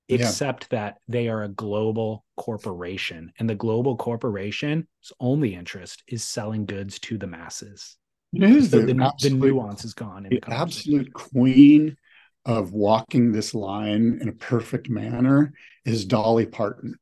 [0.09, 0.79] except yeah.
[0.79, 3.33] that they are a global corporation.
[3.39, 4.87] And the global corporation's
[5.21, 7.97] only interest is selling goods to the masses.
[8.33, 10.27] You know, so the, the, absolute, the nuance is gone.
[10.29, 11.97] the, the absolute queen
[12.45, 15.53] of walking this line in a perfect manner
[15.85, 16.95] is Dolly Parton.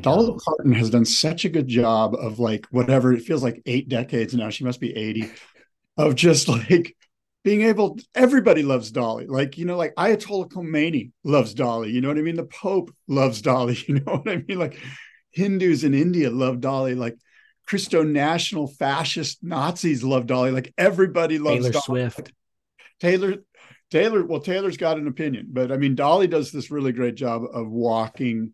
[0.00, 3.88] Dolly Parton has done such a good job of like whatever it feels like eight
[3.88, 4.50] decades now.
[4.50, 5.30] She must be 80
[5.96, 6.96] of just like
[7.44, 9.26] being able everybody loves dolly.
[9.26, 11.90] Like you know like ayatollah khomeini loves dolly.
[11.90, 12.36] You know what i mean?
[12.36, 13.78] The pope loves dolly.
[13.88, 14.58] You know what i mean?
[14.58, 14.80] Like
[15.30, 16.94] hindus in india love dolly.
[16.94, 17.16] Like
[17.66, 20.50] christo national fascist nazis love dolly.
[20.50, 21.82] Like everybody loves taylor dolly.
[21.84, 22.32] swift.
[23.00, 23.34] Taylor
[23.90, 27.42] taylor well taylor's got an opinion but i mean dolly does this really great job
[27.52, 28.52] of walking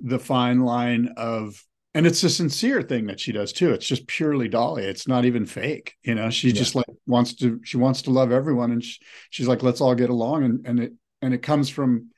[0.00, 1.62] the fine line of
[1.94, 3.72] and it's a sincere thing that she does too.
[3.72, 4.84] It's just purely dolly.
[4.84, 6.30] It's not even fake you know?
[6.30, 6.54] She yeah.
[6.54, 9.94] just like wants to she wants to love everyone and she, she's like let's all
[9.94, 12.10] get along and and it and it comes from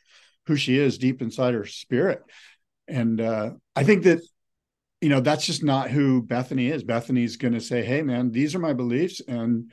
[0.47, 2.22] who she is deep inside her spirit.
[2.89, 4.20] And uh i think that
[5.01, 6.85] you know that's just not who bethany is.
[6.85, 9.72] Bethany's going to say hey man these are my beliefs and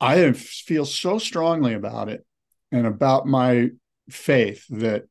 [0.00, 2.24] i feel so strongly about it
[2.70, 3.70] and about my
[4.10, 5.04] faith that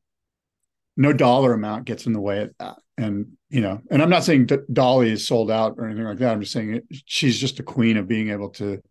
[0.96, 2.76] no dollar amount gets in the way of that.
[2.96, 6.18] And you know, and I'm not saying that Dolly is sold out or anything like
[6.18, 6.32] that.
[6.32, 8.82] I'm just saying she's just a queen of being able to,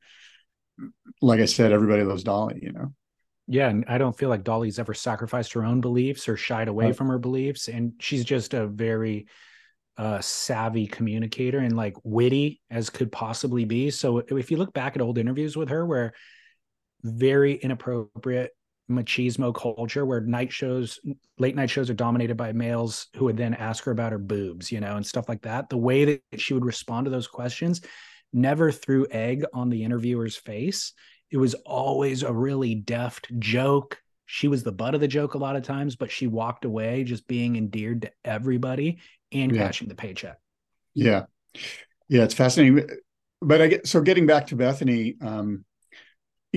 [1.22, 2.94] like I said, everybody loves Dolly, you know.
[3.48, 6.88] Yeah, and I don't feel like Dolly's ever sacrificed her own beliefs or shied away
[6.88, 6.96] right.
[6.96, 9.28] from her beliefs, and she's just a very
[9.98, 13.90] uh, savvy communicator and like witty as could possibly be.
[13.90, 16.14] So if you look back at old interviews with her, where
[17.04, 18.52] very inappropriate
[18.90, 21.00] machismo culture where night shows
[21.38, 24.72] late night shows are dominated by males who would then ask her about her boobs
[24.72, 25.70] you know and stuff like that.
[25.70, 27.82] The way that she would respond to those questions
[28.32, 30.94] never threw egg on the interviewer's face.
[31.32, 34.00] It was always a really deft joke.
[34.26, 37.04] She was the butt of the joke a lot of times but she walked away
[37.04, 39.00] just being endeared to everybody
[39.34, 39.66] and yeah.
[39.66, 40.38] cashing the paycheck.
[40.94, 41.26] Yeah.
[42.08, 42.88] Yeah it's fascinating.
[43.42, 45.66] But i get so getting back to bethany um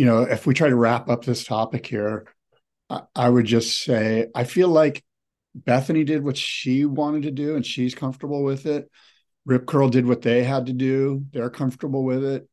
[0.00, 2.26] you know, if we try to wrap up this topic here,
[2.88, 5.04] I, I would just say I feel like
[5.54, 8.90] Bethany did what she wanted to do and she's comfortable with it.
[9.44, 11.26] Rip Curl did what they had to do.
[11.34, 12.48] They're comfortable with it.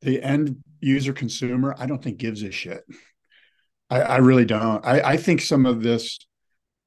[0.00, 2.82] The end user consumer, I don't think gives a shit.
[3.88, 4.84] I, I really don't.
[4.84, 6.18] I, I think some of this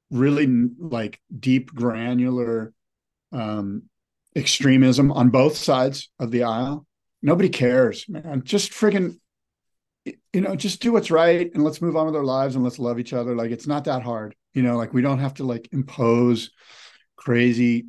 [0.10, 0.46] really
[0.78, 2.74] like deep granular
[3.32, 3.84] um,
[4.36, 6.86] extremism on both sides of the aisle.
[7.22, 8.42] Nobody cares, man.
[8.44, 9.21] Just friggin'
[10.06, 12.80] you know, just do what's right and let's move on with our lives and let's
[12.80, 13.36] love each other.
[13.36, 16.52] Like it's not that hard, you know, like we don't have to like impose
[17.18, 17.86] crazy,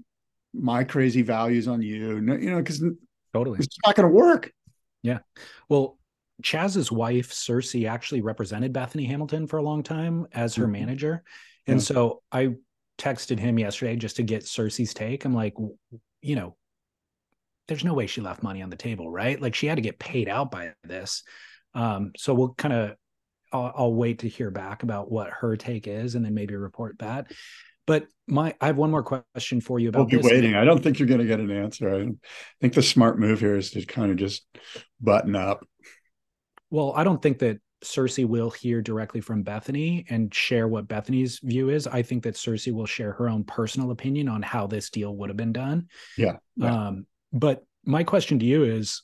[0.53, 2.85] my crazy values on you, you know, because
[3.33, 4.53] totally it's not going to work.
[5.03, 5.19] Yeah.
[5.69, 5.99] Well,
[6.43, 10.73] Chaz's wife, Cersei, actually represented Bethany Hamilton for a long time as her mm-hmm.
[10.73, 11.23] manager.
[11.67, 11.85] And yeah.
[11.85, 12.51] so I
[12.99, 15.25] texted him yesterday just to get Cersei's take.
[15.25, 15.55] I'm like,
[16.21, 16.57] you know,
[17.69, 19.41] there's no way she left money on the table, right?
[19.41, 21.23] Like she had to get paid out by this.
[21.75, 22.97] Um, so we'll kind of
[23.53, 26.99] I'll, I'll, wait to hear back about what her take is, and then maybe report
[27.01, 27.33] that.
[27.87, 30.11] But my, I have one more question for you about.
[30.11, 30.55] We'll be waiting.
[30.55, 31.95] I don't think you're going to get an answer.
[31.95, 32.09] I
[32.61, 34.47] think the smart move here is to kind of just
[35.01, 35.67] button up.
[36.71, 41.41] Well, I don't think that Cersei will hear directly from Bethany and share what Bethany's
[41.43, 41.87] view is.
[41.87, 45.29] I think that Cersei will share her own personal opinion on how this deal would
[45.29, 45.89] have been done.
[46.17, 46.37] Yeah.
[46.57, 46.87] yeah.
[46.87, 49.03] Um, but my question to you is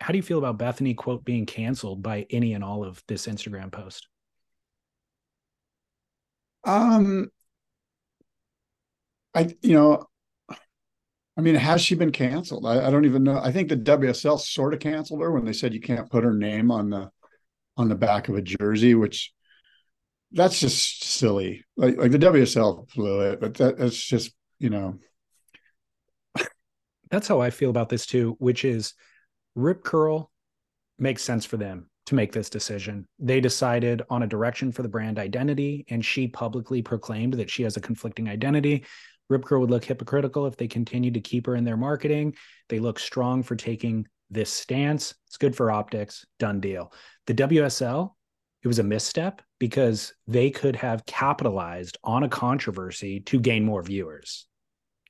[0.00, 3.26] how do you feel about Bethany quote being canceled by any and all of this
[3.26, 4.08] Instagram post?
[6.64, 7.30] Um,
[9.34, 10.06] I you know,
[11.36, 12.66] I mean, has she been canceled?
[12.66, 13.38] I, I don't even know.
[13.38, 16.34] I think the WSL sort of canceled her when they said you can't put her
[16.34, 17.10] name on the
[17.76, 19.32] on the back of a jersey, which
[20.32, 21.64] that's just silly.
[21.76, 24.98] Like like the WSL blew it, but that, that's just you know.
[27.10, 28.94] That's how I feel about this too, which is
[29.54, 30.30] Rip Curl
[30.98, 33.06] makes sense for them to make this decision.
[33.18, 37.62] They decided on a direction for the brand identity, and she publicly proclaimed that she
[37.62, 38.84] has a conflicting identity.
[39.28, 42.34] Rip Curl would look hypocritical if they continued to keep her in their marketing.
[42.68, 45.14] They look strong for taking this stance.
[45.28, 46.26] It's good for optics.
[46.40, 46.92] Done deal.
[47.26, 48.14] The WSL,
[48.62, 49.42] it was a misstep.
[49.60, 54.46] because they could have capitalized on a controversy to gain more viewers.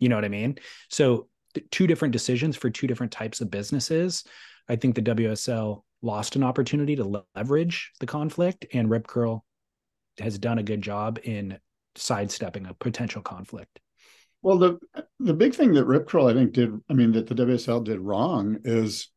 [0.01, 0.59] You know what I mean?
[0.91, 1.28] So,
[1.70, 4.24] two different decisions for two different types of businesses.
[4.68, 9.44] I think the WSL lost an opportunity to leverage the conflict, and Rip Curl
[10.18, 11.59] has done a good job in
[11.96, 13.80] sidestepping a potential conflict.
[14.42, 14.78] Well, the
[15.18, 18.01] the big thing that Rip Curl I think did, I mean, that the WSL did
[18.01, 19.11] wrong is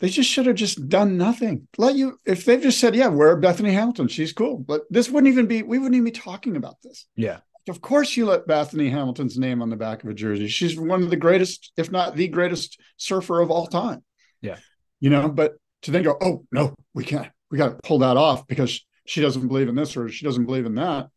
[0.00, 1.66] they just should have just done nothing.
[1.76, 5.32] Let you if they've just said, "Yeah, we're Bethany Hamilton, she's cool," but this wouldn't
[5.32, 7.06] even be we wouldn't even be talking about this.
[7.16, 7.38] Yeah,
[7.68, 10.48] of course you let Bethany Hamilton's name on the back of a jersey.
[10.48, 14.02] She's one of the greatest, if not the greatest surfer of all time.
[14.40, 14.58] Yeah,
[15.00, 18.16] you know, but to then go, "Oh no, we can't, we got to pull that
[18.16, 21.08] off because she doesn't believe in this or she doesn't believe in that,"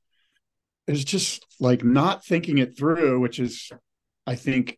[0.88, 3.70] is just like not thinking it through, which is,
[4.26, 4.78] I think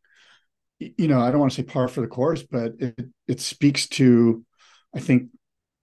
[0.97, 3.87] you know, I don't want to say par for the course, but it, it speaks
[3.89, 4.43] to,
[4.95, 5.29] I think,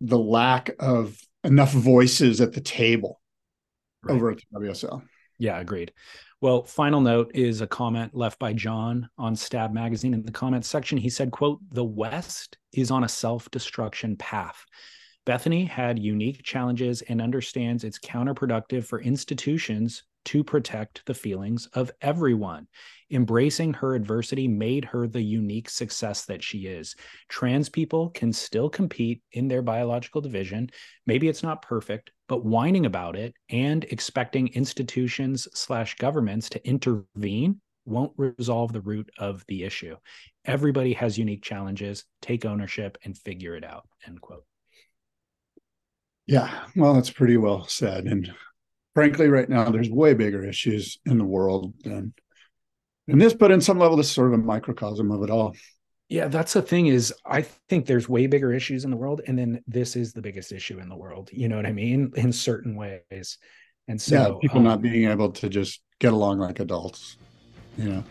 [0.01, 3.21] the lack of enough voices at the table
[4.03, 4.15] right.
[4.15, 5.03] over at the WSL.
[5.41, 5.93] Yeah, agreed.
[6.43, 10.69] Well, final note is a comment left by John on Stab Magazine in the comments
[10.69, 10.99] section.
[10.99, 14.63] He said, quote, the West is on a self-destruction path.
[15.25, 21.91] Bethany had unique challenges and understands it's counterproductive for institutions to protect the feelings of
[22.03, 22.67] everyone.
[23.11, 26.95] Embracing her adversity made her the unique success that she is.
[27.29, 30.71] Trans people can still compete in their biological division.
[31.07, 37.61] Maybe it's not perfect, but whining about it and expecting institutions slash governments to intervene
[37.87, 39.97] won't resolve the root of the issue.
[40.45, 42.05] Everybody has unique challenges.
[42.23, 43.89] Take ownership and figure it out.
[44.07, 44.45] End quote.
[46.29, 48.05] Yeah, well, that's pretty well said.
[48.05, 48.33] And
[48.95, 52.15] frankly, right now there's way bigger issues in the world than
[53.09, 55.57] and this, but in some level, this is sort of a microcosm of it all.
[56.11, 59.39] Yeah, that's the thing is I think there's way bigger issues in the world, and
[59.39, 61.31] then this is the biggest issue in the world.
[61.33, 62.13] You know what I mean?
[62.17, 63.39] In certain ways.
[63.87, 67.17] And so yeah, people um, not being able to just get along like adults,
[67.79, 68.05] you know.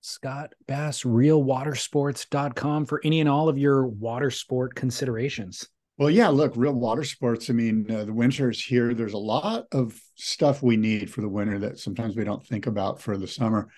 [0.00, 5.66] Scott Bass, realwatersports.com for any and all of your water sport considerations.
[5.98, 7.50] Well, yeah, look, real water sports.
[7.50, 8.94] I mean, uh, the winter is here.
[8.94, 12.68] There's a lot of stuff we need for the winter that sometimes we don't think
[12.68, 13.70] about for the summer.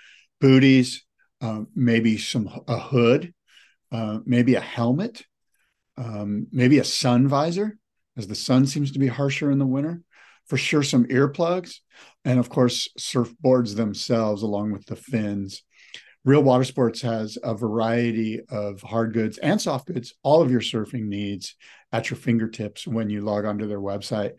[0.43, 1.05] Booties,
[1.41, 3.33] uh, maybe some a hood,
[3.93, 5.23] uh, maybe a helmet,
[5.97, 7.79] um, maybe a sun visor,
[8.17, 10.03] as the sun seems to be harsher in the winter.
[10.49, 11.77] For sure, some earplugs,
[12.25, 15.63] and of course, surfboards themselves, along with the fins.
[16.25, 20.61] Real Water Sports has a variety of hard goods and soft goods, all of your
[20.61, 21.55] surfing needs
[21.93, 24.33] at your fingertips when you log onto their website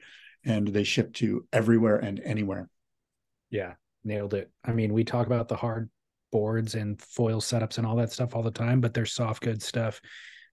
[0.45, 2.69] and they ship to everywhere and anywhere.
[3.49, 3.73] Yeah,
[4.03, 4.51] nailed it.
[4.63, 5.89] I mean, we talk about the hard
[6.31, 9.61] boards and foil setups and all that stuff all the time, but their soft good
[9.61, 10.01] stuff.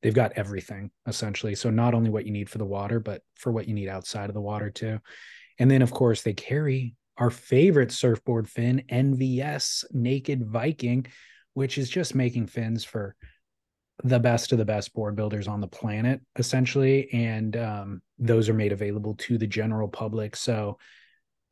[0.03, 1.55] They've got everything essentially.
[1.55, 4.31] So not only what you need for the water, but for what you need outside
[4.31, 4.99] of the water too.
[5.59, 11.07] And then of course they carry our favorite surfboard fin, NVS Naked Viking,
[11.55, 13.15] which is just making fins for
[14.03, 17.13] the best of the best board builders on the planet, essentially.
[17.13, 20.37] And um, those are made available to the general public.
[20.37, 20.79] So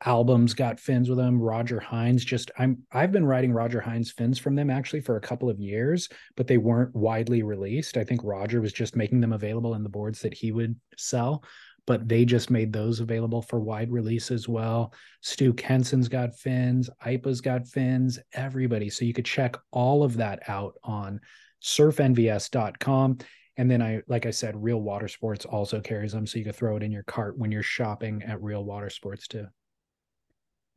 [0.05, 4.39] albums got fins with them Roger Hinds just i'm i've been writing Roger Hinds fins
[4.39, 8.21] from them actually for a couple of years but they weren't widely released i think
[8.23, 11.43] roger was just making them available in the boards that he would sell
[11.89, 14.93] but they just made those available for wide release as well.
[15.21, 18.91] Stu Kenson's got fins, IPA's got fins, everybody.
[18.91, 21.19] So you could check all of that out on
[21.63, 23.17] surfnvs.com.
[23.57, 26.27] And then I, like I said, Real Water Sports also carries them.
[26.27, 29.27] So you can throw it in your cart when you're shopping at Real Water Sports
[29.27, 29.47] too.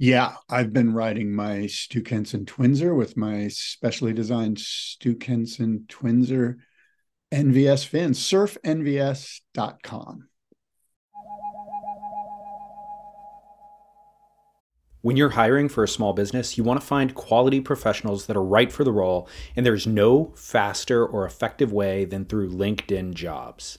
[0.02, 6.56] Yeah, I've been riding my Stu Kenson Twinser with my specially designed Stu Kenson Twinser
[7.30, 8.58] NVS fins, surfnvs.com.
[15.02, 18.42] When you're hiring for a small business, you want to find quality professionals that are
[18.42, 23.78] right for the role, and there's no faster or effective way than through LinkedIn jobs.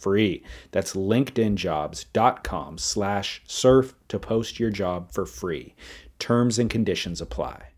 [0.00, 0.44] free.
[0.70, 5.74] That's linkedinjobs.com slash surf to post your job for free.
[6.18, 7.68] Terms and conditions apply.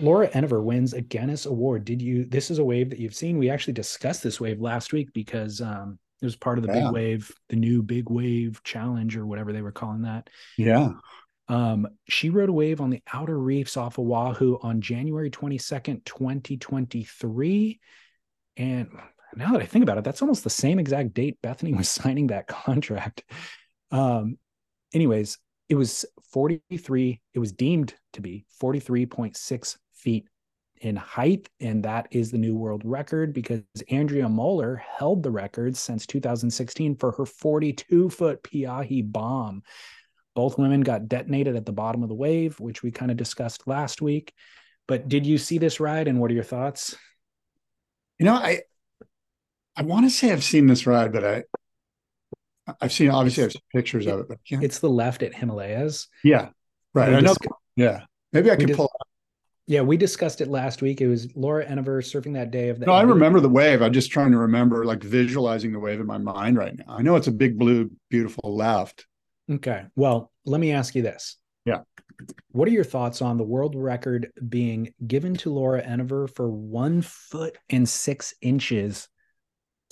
[0.00, 1.84] Laura Enever wins a Guinness Award.
[1.84, 2.24] Did you?
[2.24, 3.38] This is a wave that you've seen.
[3.38, 6.84] We actually discussed this wave last week because um, it was part of the yeah.
[6.84, 10.28] big wave, the new big wave challenge or whatever they were calling that.
[10.56, 10.92] Yeah.
[11.50, 17.80] Um, she rode a wave on the outer reefs off Oahu on January 22nd, 2023.
[18.56, 18.88] And
[19.34, 22.28] now that I think about it, that's almost the same exact date Bethany was signing
[22.28, 23.24] that contract.
[23.90, 24.38] Um,
[24.94, 25.38] anyways,
[25.68, 30.26] it was 43, it was deemed to be 43.6 feet
[30.82, 35.76] in height, and that is the new world record because Andrea Moeller held the record
[35.76, 39.64] since 2016 for her 42 foot Peahi bomb.
[40.40, 43.66] Both women got detonated at the bottom of the wave, which we kind of discussed
[43.66, 44.32] last week.
[44.88, 46.96] But did you see this ride, and what are your thoughts?
[48.18, 48.62] You know, I
[49.76, 51.44] I want to say I've seen this ride, but I
[52.80, 56.08] I've seen obviously I've seen pictures of it, but it's the left at Himalayas.
[56.24, 56.48] Yeah,
[56.94, 57.12] right.
[57.12, 57.34] I know.
[57.76, 58.86] yeah, maybe I can pull.
[58.86, 59.08] Up.
[59.66, 61.02] Yeah, we discussed it last week.
[61.02, 62.86] It was Laura Enever surfing that day of the.
[62.86, 63.82] No, I remember the wave.
[63.82, 66.94] I'm just trying to remember, like visualizing the wave in my mind right now.
[66.94, 69.04] I know it's a big blue, beautiful left.
[69.50, 69.84] Okay.
[69.96, 71.36] Well, let me ask you this.
[71.64, 71.80] Yeah.
[72.52, 77.02] What are your thoughts on the world record being given to Laura Enever for one
[77.02, 79.08] foot and six inches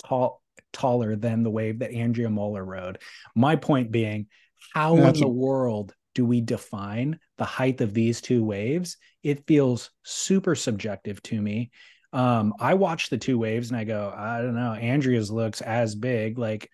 [0.03, 0.41] tall,
[0.71, 2.99] taller than the wave that Andrea Moeller rode?
[3.35, 4.27] My point being,
[4.73, 8.97] how in the world do we define the height of these two waves?
[9.23, 11.71] It feels super subjective to me.
[12.11, 15.95] Um, I watch the two waves and I go, I don't know, Andrea's looks as
[15.95, 16.37] big.
[16.37, 16.69] Like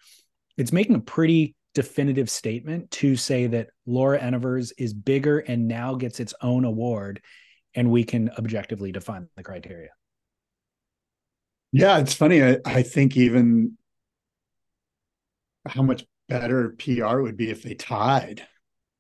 [0.58, 5.94] it's making a pretty definitive statement to say that Laura Enever's is bigger and now
[5.94, 7.22] gets its own award,
[7.76, 9.90] and we can objectively define the criteria.
[11.72, 12.42] Yeah, it's funny.
[12.42, 13.78] I, I think even
[15.68, 18.48] how much better PR would be if they tied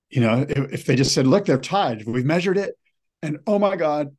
[0.09, 2.75] you know, if, if they just said, look, they're tied, we've measured it,
[3.21, 4.15] and oh my God,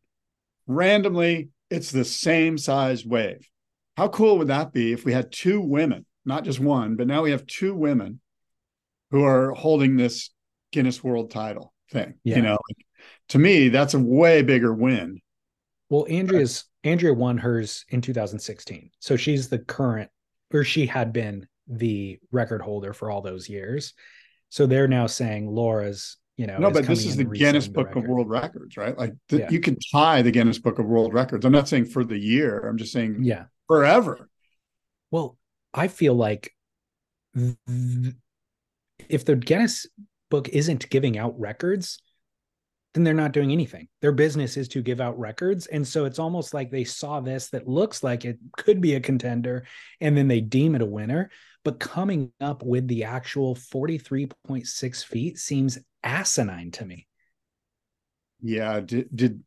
[0.67, 3.49] randomly, it's the same size wave.
[3.97, 7.23] How cool would that be if we had two women, not just one, but now
[7.23, 8.21] we have two women
[9.11, 10.31] who are holding this
[10.73, 12.15] Guinness World title thing?
[12.25, 12.37] Yeah.
[12.37, 12.87] You know, like,
[13.31, 15.21] to me, that's a way bigger win.
[15.89, 18.91] Well, Andrea's Andrea won hers in 2016.
[18.99, 20.11] So she's the current,
[20.53, 23.95] or she had been the record holder for all those years.
[24.49, 27.99] So they're now saying Laura's, you know, no, but this is the Guinness Book the
[27.99, 28.97] of World Records, right?
[28.97, 29.51] Like the, yeah.
[29.51, 31.45] you can tie the Guinness Book of World Records.
[31.45, 32.61] I'm not saying for the year.
[32.69, 34.29] I'm just saying, yeah, forever.
[35.11, 35.37] Well,
[35.75, 36.53] I feel like
[37.35, 37.57] th-
[39.09, 39.87] if the Guinness
[40.31, 41.99] Book isn't giving out records,
[42.95, 43.89] then they're not doing anything.
[44.01, 45.67] Their business is to give out records.
[45.67, 49.01] And so it's almost like they saw this that looks like it could be a
[49.01, 49.67] contender
[50.01, 51.31] and then they deem it a winner
[51.67, 57.09] but coming up with the actual 43.6 feet seems asinine to me.
[58.41, 58.79] Yeah.
[58.79, 59.43] Did, did,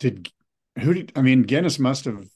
[0.00, 0.32] did,
[0.78, 2.26] who did, I mean, Guinness must have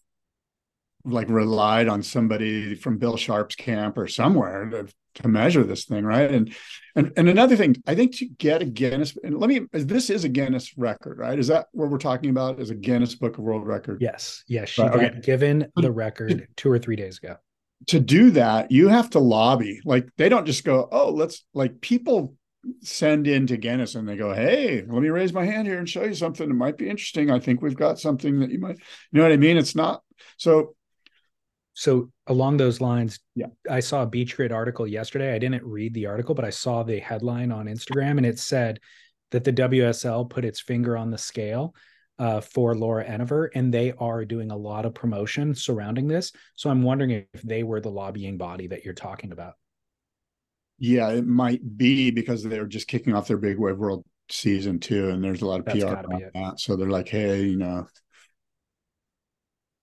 [1.08, 6.04] like relied on somebody from Bill Sharp's camp or somewhere to, to measure this thing,
[6.04, 6.30] right?
[6.30, 6.54] And
[6.94, 10.24] and and another thing, I think to get a Guinness, and let me, this is
[10.24, 11.38] a Guinness record, right?
[11.38, 12.60] Is that what we're talking about?
[12.60, 14.00] Is a Guinness Book of World Record?
[14.00, 14.68] Yes, yes.
[14.70, 15.20] She right, got okay.
[15.20, 17.36] given the record two or three days ago
[17.86, 19.80] to do that, you have to lobby.
[19.84, 22.34] Like they don't just go, oh, let's like people
[22.82, 25.88] send in to Guinness and they go, hey, let me raise my hand here and
[25.88, 27.30] show you something that might be interesting.
[27.30, 29.56] I think we've got something that you might, you know what I mean?
[29.56, 30.02] It's not
[30.36, 30.74] so.
[31.78, 35.32] So along those lines, yeah, I saw a BeachGrit article yesterday.
[35.32, 38.80] I didn't read the article, but I saw the headline on Instagram and it said
[39.30, 41.76] that the WSL put its finger on the scale
[42.18, 46.32] uh, for Laura Enever, and they are doing a lot of promotion surrounding this.
[46.56, 49.54] So I'm wondering if they were the lobbying body that you're talking about.
[50.80, 55.10] Yeah, it might be because they're just kicking off their Big Wave World season too,
[55.10, 56.58] and there's a lot of That's PR on that.
[56.58, 57.86] So they're like, hey, you know,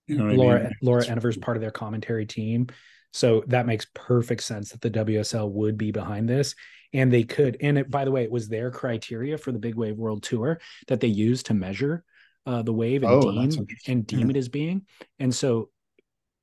[0.08, 0.74] you know Laura I mean?
[0.82, 2.68] Laura Enever's part of their commentary team.
[3.14, 6.54] So that makes perfect sense that the WSL would be behind this.
[6.94, 9.76] And they could, and it, by the way, it was their criteria for the Big
[9.76, 12.04] Wave World Tour that they used to measure
[12.46, 14.36] uh, the wave and Oh, deem and deem Yeah.
[14.36, 14.86] it as being.
[15.20, 15.70] And so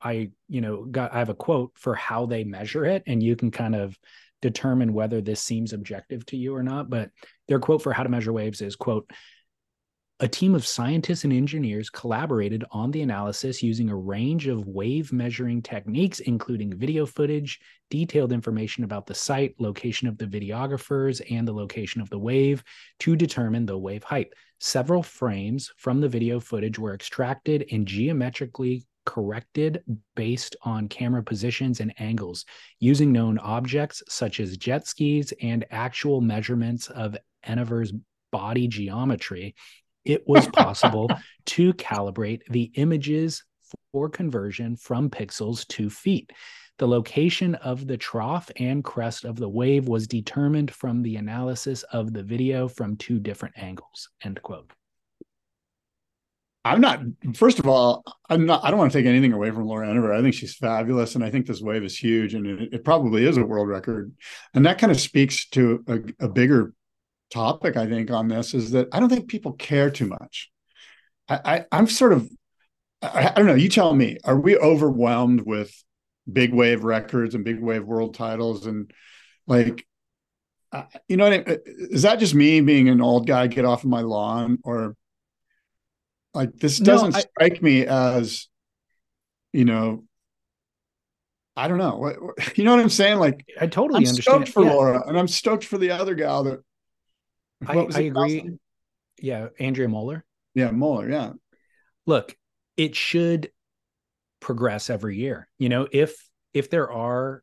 [0.01, 3.37] I, you know, got I have a quote for how they measure it, and you
[3.37, 3.97] can kind of
[4.41, 6.91] determine whether this seems objective to you or not.
[6.91, 7.11] But
[7.49, 9.09] their quote for how to measure waves is quote
[10.23, 15.13] a team of scientists and engineers collaborated on the analysis using a range of wave
[15.13, 17.59] measuring techniques, including video footage,
[17.91, 22.63] detailed information about the site, location of the videographers, and the location of the wave
[23.01, 24.33] to determine the wave height.
[24.61, 29.83] Several frames from the video footage were extracted and geometrically corrected
[30.15, 32.45] based on camera positions and angles
[32.79, 37.93] using known objects such as jet skis and actual measurements of Enever's
[38.31, 39.55] body geometry
[40.05, 41.11] it was possible
[41.47, 43.43] to calibrate the images
[43.93, 46.31] for conversion from pixels to feet.
[46.79, 51.83] The location of the trough and crest of the wave was determined from the analysis
[51.85, 54.09] of the video from two different angles.
[54.25, 54.73] End quote.
[56.65, 57.01] I'm not.
[57.35, 58.65] First of all, I'm not.
[58.65, 60.13] I don't want to take anything away from Laura Enever.
[60.13, 63.27] I think she's fabulous, and I think this wave is huge, and it, it probably
[63.27, 64.13] is a world record.
[64.55, 66.73] And that kind of speaks to a, a bigger
[67.33, 67.77] topic.
[67.77, 70.51] I think on this is that I don't think people care too much.
[71.29, 72.29] I, I am sort of.
[73.01, 73.55] I, I don't know.
[73.55, 74.19] You tell me.
[74.25, 75.73] Are we overwhelmed with
[76.31, 78.91] big wave records and big wave world titles and
[79.47, 79.87] like?
[80.71, 83.47] Uh, you know, what I, is that just me being an old guy?
[83.47, 84.97] Get off of my lawn, or
[86.35, 88.49] like this doesn't I- strike me as
[89.53, 90.05] you know
[91.55, 94.47] i don't know what, what- you know what i'm saying like I totally i'm understand.
[94.47, 96.61] stoked for Yeah, laura and i'm stoked for the other gal that
[97.67, 98.35] I- I agree.
[98.37, 98.61] Nelson?
[99.21, 100.25] Yeah, Andrea Moeller.
[100.55, 101.33] yeah Mueller, yeah
[102.07, 102.37] look
[102.77, 103.51] it should
[104.41, 106.17] progress every year you know if
[106.53, 107.43] if there are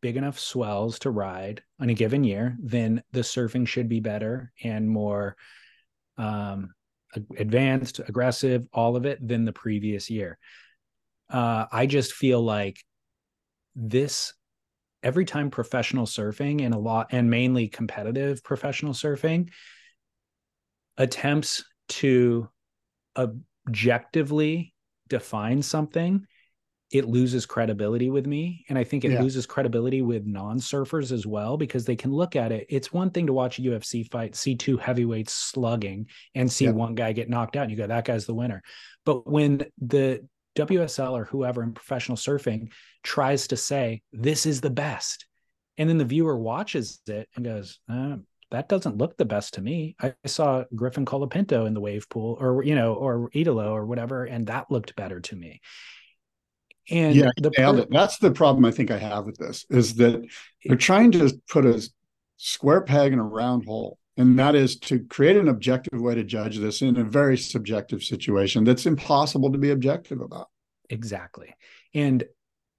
[0.00, 4.50] big enough swells to ride on a given year then the surfing should be better
[4.64, 5.36] and more
[6.18, 6.74] um
[7.38, 10.38] advanced aggressive all of it than the previous year
[11.30, 12.82] uh i just feel like
[13.76, 14.34] this
[15.02, 19.48] every time professional surfing and a lot and mainly competitive professional surfing
[20.98, 22.48] attempts to
[23.16, 24.74] objectively
[25.08, 26.26] define something,
[26.90, 28.64] it loses credibility with me.
[28.68, 29.22] And I think it Yeah.
[29.22, 32.66] loses credibility with non surfers as well because they can look at it.
[32.68, 36.72] It's one thing to watch a UFC fight, see two heavyweights slugging and see Yeah.
[36.72, 38.62] one guy get knocked out and you go, that guy's the winner.
[39.06, 42.70] But when the WSL or whoever in professional surfing
[43.02, 45.26] tries to say, this is the best,
[45.78, 48.16] and then the viewer watches it and goes, uh,
[48.50, 49.96] that doesn't look the best to me.
[49.98, 54.24] I saw Griffin Colapinto in the wave pool or, you know, or Italo or whatever,
[54.24, 55.60] and that looked better to me.
[56.90, 60.20] And yeah the per- that's the problem i think i have with this is that
[60.64, 61.80] they're trying to put a
[62.38, 66.24] square peg in a round hole and that is to create an objective way to
[66.24, 70.48] judge this in a very subjective situation that's impossible to be objective about
[70.92, 71.54] Exactly.
[71.94, 72.24] And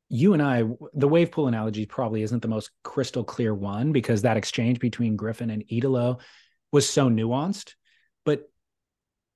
[0.10, 0.64] you and I,
[0.94, 5.16] the wave pool analogy probably isn't the most crystal clear one because that exchange between
[5.16, 6.20] Griffin and Italo
[6.72, 7.74] was so nuanced.
[8.24, 8.44] But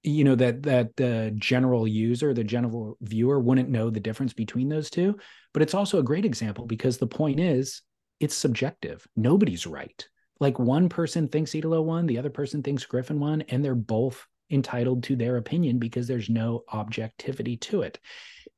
[0.03, 4.69] you know that that the general user, the general viewer, wouldn't know the difference between
[4.69, 5.17] those two.
[5.53, 7.81] But it's also a great example because the point is,
[8.19, 9.07] it's subjective.
[9.15, 10.07] Nobody's right.
[10.39, 14.25] Like one person thinks Italo won, the other person thinks Griffin won, and they're both
[14.49, 17.99] entitled to their opinion because there's no objectivity to it.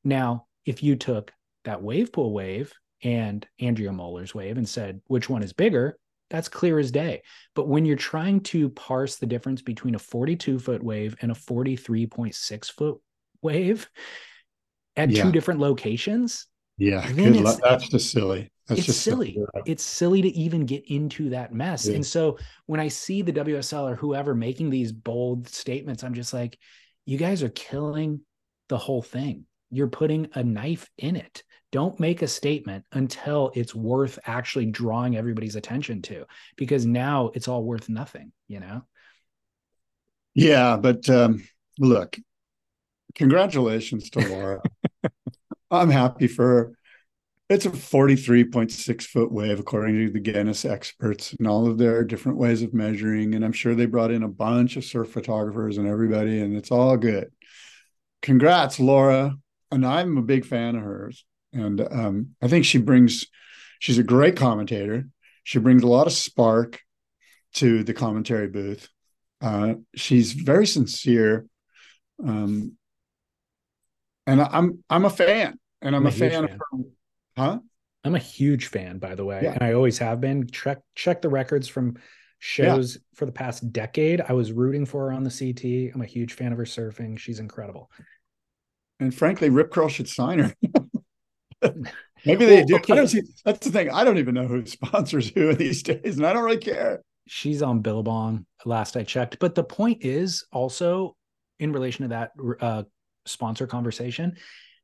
[0.04, 1.32] Now, if you took
[1.64, 2.72] that wave pool wave
[3.02, 7.22] and Andrea Moeller's wave and said which one is bigger, that's clear as day.
[7.56, 11.34] But when you're trying to parse the difference between a 42 foot wave and a
[11.34, 12.98] 43.6 foot
[13.42, 13.88] wave
[14.96, 15.24] at Yeah.
[15.24, 16.46] two different locations,
[16.78, 17.58] yeah good luck.
[17.62, 19.36] that's just silly that's it's silly.
[19.66, 21.86] It's silly to even get into that mess.
[21.86, 21.96] Yeah.
[21.96, 26.32] And so when I see the WSL or whoever making these bold statements, I'm just
[26.32, 26.56] like,
[27.04, 28.20] you guys are killing
[28.68, 29.44] the whole thing.
[29.70, 31.42] You're putting a knife in it.
[31.72, 37.48] Don't make a statement until it's worth actually drawing everybody's attention to, because now it's
[37.48, 38.82] all worth nothing, you know?
[40.34, 41.44] Yeah, but um,
[41.78, 42.16] look,
[43.14, 44.62] congratulations to Laura.
[45.70, 46.72] I'm happy for her.
[47.50, 52.38] It's a 43.6 foot wave, according to the Guinness experts, and all of their different
[52.38, 53.34] ways of measuring.
[53.34, 56.70] And I'm sure they brought in a bunch of surf photographers and everybody, and it's
[56.70, 57.32] all good.
[58.22, 59.34] Congrats, Laura.
[59.72, 61.24] And I'm a big fan of hers.
[61.52, 63.26] And um, I think she brings,
[63.80, 65.08] she's a great commentator.
[65.42, 66.78] She brings a lot of spark
[67.54, 68.88] to the commentary booth.
[69.40, 71.46] Uh, she's very sincere,
[72.24, 72.76] um,
[74.26, 76.44] and I'm I'm a fan, and I'm, I'm a fan, fan.
[76.44, 76.84] of her
[77.40, 77.58] Huh?
[78.04, 79.52] I'm a huge fan, by the way, Yeah.
[79.52, 80.46] and I always have been.
[80.48, 81.96] Check check the records from
[82.38, 84.20] shows for the past decade.
[84.22, 85.92] I was rooting for her on the CT.
[85.94, 87.18] I'm a huge fan of her surfing.
[87.18, 87.90] She's incredible.
[89.00, 90.54] And frankly, Rip Curl should sign her.
[92.24, 92.76] Maybe they Well, do.
[92.76, 92.92] okay.
[92.92, 93.22] I don't see.
[93.44, 93.90] That's the thing.
[93.90, 97.02] I don't even know who sponsors who these days, and I don't really care.
[97.26, 99.38] She's on Billabong last I checked.
[99.38, 101.16] But the point is also
[101.58, 102.30] in relation to that
[102.60, 102.82] uh,
[103.26, 104.36] sponsor conversation,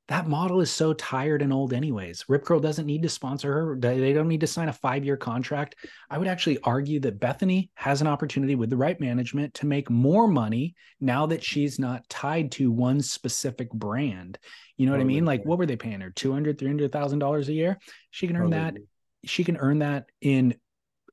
[0.08, 2.24] that model is so tired and old, anyways.
[2.28, 3.76] Rip Curl doesn't need to sponsor her.
[3.78, 5.74] They don't need to sign a five year contract.
[6.08, 9.90] I would actually argue that Bethany has an opportunity with the right management to make
[9.90, 14.38] more money now that she's not tied to one specific brand.
[14.76, 15.24] You know what I mean?
[15.24, 16.10] Like, what were they paying her?
[16.10, 17.78] Two hundred, three hundred thousand dollars a year.
[18.10, 18.80] She can earn Totally that
[19.28, 20.54] she can earn that in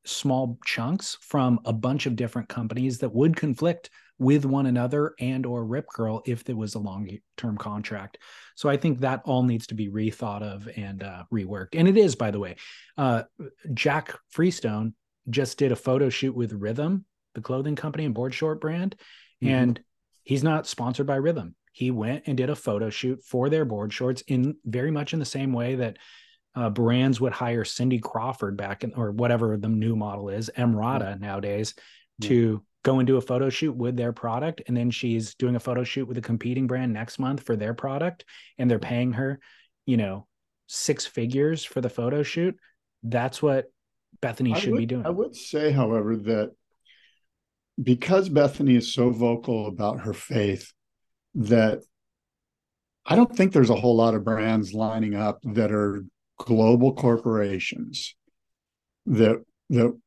[0.06, 3.90] small chunks from a bunch of different companies that would conflict
[4.24, 8.18] with one another and or rip curl if there was a long term contract.
[8.56, 11.70] So i think that all needs to be rethought of and uh, reworked.
[11.74, 12.56] And it is by the way.
[12.98, 13.24] Uh,
[13.74, 14.94] jack freestone
[15.30, 17.06] just did a photo shoot with rhythm
[17.36, 18.96] the clothing company and board short brand
[19.44, 19.48] Mhm.
[19.50, 19.80] and
[20.24, 21.56] he's not sponsored by rhythm.
[21.72, 25.20] He went and did a photo shoot for their board shorts in very much in
[25.20, 25.98] the same way that
[26.56, 31.20] uh, brands would hire Cindy Crawford back in, or whatever the new model is, Emrata
[31.20, 31.74] nowadays,
[32.20, 32.30] Yeah.
[32.30, 34.62] to go and do a photo shoot with their product.
[34.68, 37.74] And then she's doing a photo shoot with a competing brand next month for their
[37.74, 38.26] product.
[38.58, 39.40] And they're paying her,
[39.86, 40.28] you know,
[40.68, 42.58] six figures for the photo shoot.
[43.02, 43.66] That's what
[44.22, 45.06] Bethany I should would, be doing.
[45.06, 46.52] I would say, however, that
[47.82, 50.72] because Bethany is so vocal about her faith,
[51.36, 51.80] that
[53.06, 56.06] I don't think there's a whole lot of brands lining up that are
[56.38, 58.16] global corporations
[59.06, 59.98] that that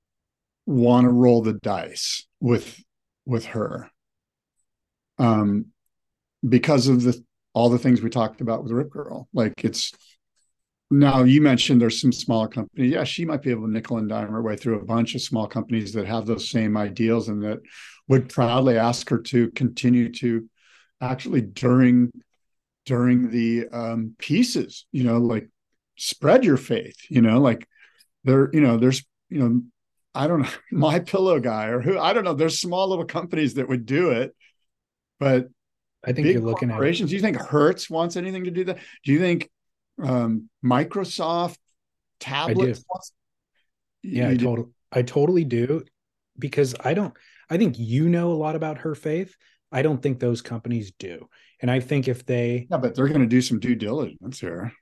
[0.67, 2.83] want to roll the dice with
[3.25, 3.91] with her.
[5.19, 5.67] Um
[6.47, 7.23] because of the
[7.55, 9.93] all the things we talked about with rip curl like it's
[10.91, 12.93] now you mentioned there's some smaller companies.
[12.93, 15.23] Yeah she might be able to nickel and dime her way through a bunch of
[15.23, 17.59] small companies that have those same ideals and that
[18.09, 20.49] would proudly ask her to continue to
[21.01, 22.11] actually during
[22.85, 25.49] during the um pieces you know like
[25.97, 27.67] spread your faith you know like
[28.25, 29.61] there you know there's you know
[30.17, 33.55] i don't know my pillow guy or who i don't know there's small little companies
[33.55, 34.35] that would do it
[35.19, 35.49] but
[36.05, 39.13] I think you're looking at do you think hertz wants anything to do that do
[39.13, 39.51] you think
[40.01, 41.57] um microsoft
[42.21, 42.85] tablets
[44.03, 45.83] Yeah, I totally, I totally do,
[46.39, 47.15] because I don't.
[47.49, 49.35] I think you know a lot about her faith.
[49.73, 51.29] I don't think those companies do,
[51.61, 54.73] and I think if they, yeah but they're going to do some due diligence here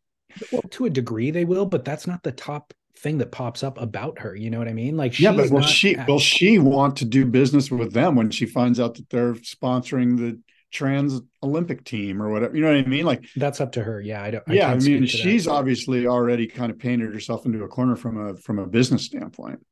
[0.50, 3.80] well, to a degree, they will, but that's not the top thing that pops up
[3.80, 4.34] about her.
[4.36, 4.96] You know what I mean?
[4.96, 8.30] Like, yeah but will she at- will she want to do business with them when
[8.30, 10.40] she finds out that they're sponsoring the
[10.72, 14.00] trans olympic team or whatever you know what i mean like that's up to her.
[14.00, 14.42] Yeah, I don't.
[14.48, 15.06] I yeah i mean to that.
[15.08, 19.04] she's obviously already kind of painted herself into a corner from a from a business
[19.04, 19.64] standpoint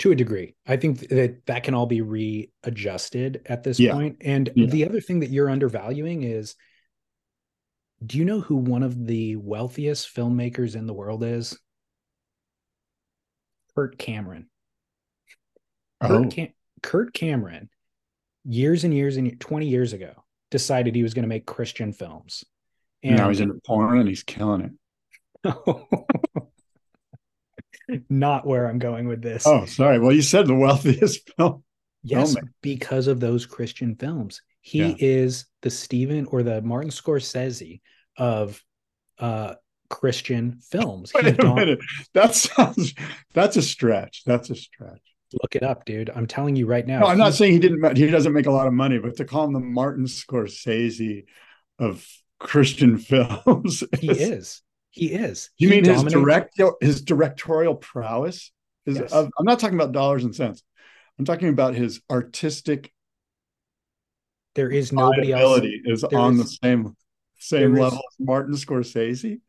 [0.00, 0.54] to a degree.
[0.66, 3.92] I think that that can all be readjusted at this Yeah.
[3.94, 4.18] point.
[4.20, 4.66] And Yeah.
[4.66, 6.54] the other thing that you're undervaluing is
[8.04, 11.58] do you know who one of the wealthiest filmmakers in the world is?
[13.78, 14.48] Kirk Cameron.
[16.00, 16.52] oh Kirk, Cam-
[16.82, 17.68] Kirk Cameron,
[18.44, 20.12] years and years and 20 years ago,
[20.50, 22.44] decided he was going to make Christian films.
[23.04, 24.62] And now he's into porn and he's killing
[25.44, 25.54] it
[28.10, 29.46] not where I'm going with this.
[29.46, 31.62] oh sorry well you said the wealthiest film
[32.02, 32.48] Yes, filmmaker.
[32.62, 34.40] because of those Christian films.
[34.60, 34.94] He Yeah.
[34.98, 37.80] is the Stephen or the Martin Scorsese
[38.16, 38.60] of
[39.20, 39.54] uh
[39.90, 41.12] Christian films.
[41.14, 41.78] Wait a minute.
[42.14, 42.94] That sounds
[43.34, 44.22] that's a stretch.
[44.24, 45.00] That's a stretch.
[45.42, 46.10] Look it up, dude.
[46.14, 47.00] I'm telling you right now.
[47.00, 47.96] No, I'm not saying he didn't.
[47.96, 51.24] He doesn't make a lot of money, but to call him the Martin Scorsese
[51.78, 52.06] of
[52.38, 54.62] Christian films, he is.
[54.90, 55.50] He is.
[55.58, 58.50] You He mean his direct his directorial prowess?
[58.86, 59.12] Is Yes.
[59.12, 60.62] of, I'm not talking about dollars and cents.
[61.18, 62.90] I'm talking about his artistic
[64.54, 65.60] There is nobody else.
[65.84, 66.96] is there on is- the same
[67.38, 69.40] same is- level as Martin Scorsese.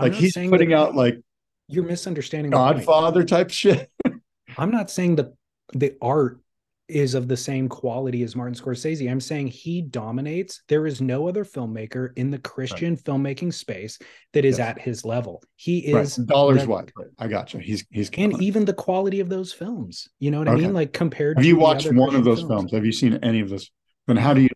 [0.00, 1.20] I'm Like he's putting out like
[1.68, 2.50] You're misunderstanding.
[2.50, 3.90] Godfather type shit.
[4.58, 5.32] I'm not saying that
[5.72, 6.40] the art
[6.88, 9.08] is of the same quality as Martin Scorsese.
[9.08, 10.62] I'm saying he dominates.
[10.66, 13.96] There is no other filmmaker in the Christian filmmaking space
[14.32, 14.68] that is Yes.
[14.70, 15.40] at his level.
[15.54, 16.02] He Right.
[16.02, 16.88] is Dollars the- wise.
[17.20, 17.60] I got you.
[17.60, 18.42] He's he's and it.
[18.42, 20.08] even the quality of those films.
[20.18, 20.72] You know what I mean?
[20.74, 22.72] Like compared Have to you watched one of those films?
[22.72, 23.70] Have you seen any of those?
[24.08, 24.48] Then how do you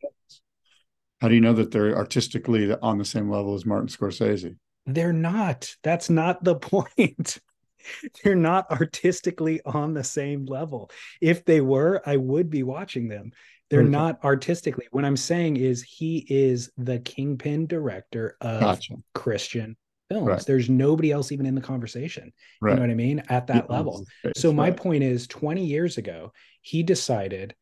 [1.20, 4.56] how do you know that they're artistically on the same level as Martin Scorsese?
[4.86, 5.74] They're not.
[5.82, 7.38] That's not the point.
[8.22, 10.90] They're not artistically on the same level.
[11.20, 13.32] If they were, I would be watching them.
[13.70, 13.90] They're Okay.
[13.90, 14.86] not artistically.
[14.90, 18.94] What I'm saying is he is the kingpin director of Gotcha.
[19.14, 19.76] Christian
[20.10, 20.26] films.
[20.26, 20.44] Right.
[20.46, 22.32] There's nobody else even in the conversation.
[22.60, 22.70] Right.
[22.72, 23.22] You know what I mean?
[23.28, 24.06] At that Yeah, level.
[24.36, 24.76] So my right.
[24.76, 26.32] point is 20 years ago,
[26.62, 27.54] he decided,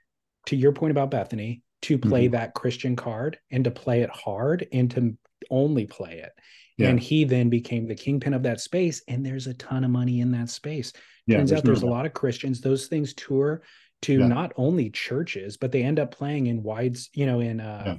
[0.47, 2.33] to your point about Bethany, to play Mm-hmm.
[2.33, 5.17] that Christian card and to play it hard and to
[5.51, 6.33] only play it.
[6.79, 6.89] Yeah.
[6.89, 9.03] And he then became the kingpin of that space.
[9.09, 10.93] And there's a ton of money in that space.
[11.27, 12.61] Yeah, Turns out no there's a lot of Christians.
[12.61, 13.63] Those things tour
[14.03, 14.27] to Yeah.
[14.27, 17.97] not only churches, but they end up playing in wides, you know, in uh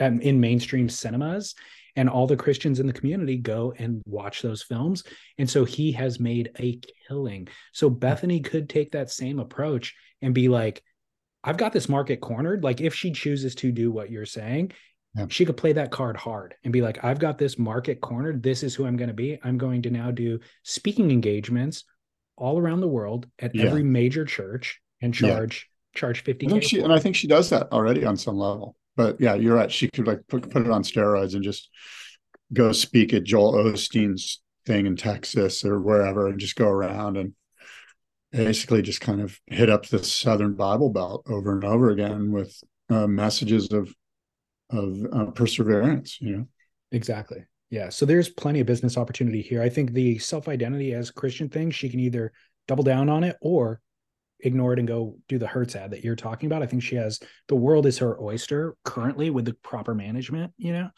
[0.00, 1.54] um, in mainstream cinemas.
[1.96, 5.02] And all the Christians in the community go and watch those films.
[5.38, 7.48] And so he has made a killing.
[7.72, 10.82] So Bethany could take that same approach and be like,
[11.42, 12.62] I've got this market cornered.
[12.62, 14.72] Like if she chooses to do what you're saying,
[15.16, 15.26] Yeah.
[15.30, 18.42] she could play that card hard and be like, I've got this market cornered.
[18.42, 19.38] This is who I'm going to be.
[19.42, 21.84] I'm going to now do speaking engagements
[22.36, 23.64] all around the world at Yeah.
[23.64, 25.28] every major church and Yeah.
[25.30, 28.36] charge charge 50 I think she and I think she does that already on some
[28.36, 28.76] level.
[28.96, 29.72] But yeah, you're right.
[29.72, 31.70] She could like put put it on steroids and just
[32.52, 37.32] go speak at Joel Osteen's thing in Texas or wherever and just go around and
[38.30, 42.54] basically just kind of hit up the Southern Bible Belt over and over again with
[42.90, 43.92] uh, messages of
[44.70, 46.20] of uh, perseverance.
[46.20, 46.48] You know,
[46.92, 47.44] Exactly.
[47.70, 47.90] Yeah.
[47.90, 49.62] So there's plenty of business opportunity here.
[49.62, 52.32] I think the self identity as Christian thing, she can either
[52.66, 53.80] double down on it or
[54.40, 56.62] ignore it and go do the Hertz ad that you're talking about.
[56.62, 60.72] I think she has the world is her oyster currently with the proper management, you
[60.72, 60.90] know?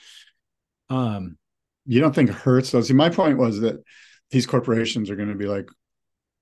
[0.90, 1.38] Um,
[1.86, 2.82] you don't think Hertz though.
[2.82, 3.82] See, my point was that
[4.30, 5.68] these corporations are going to be like,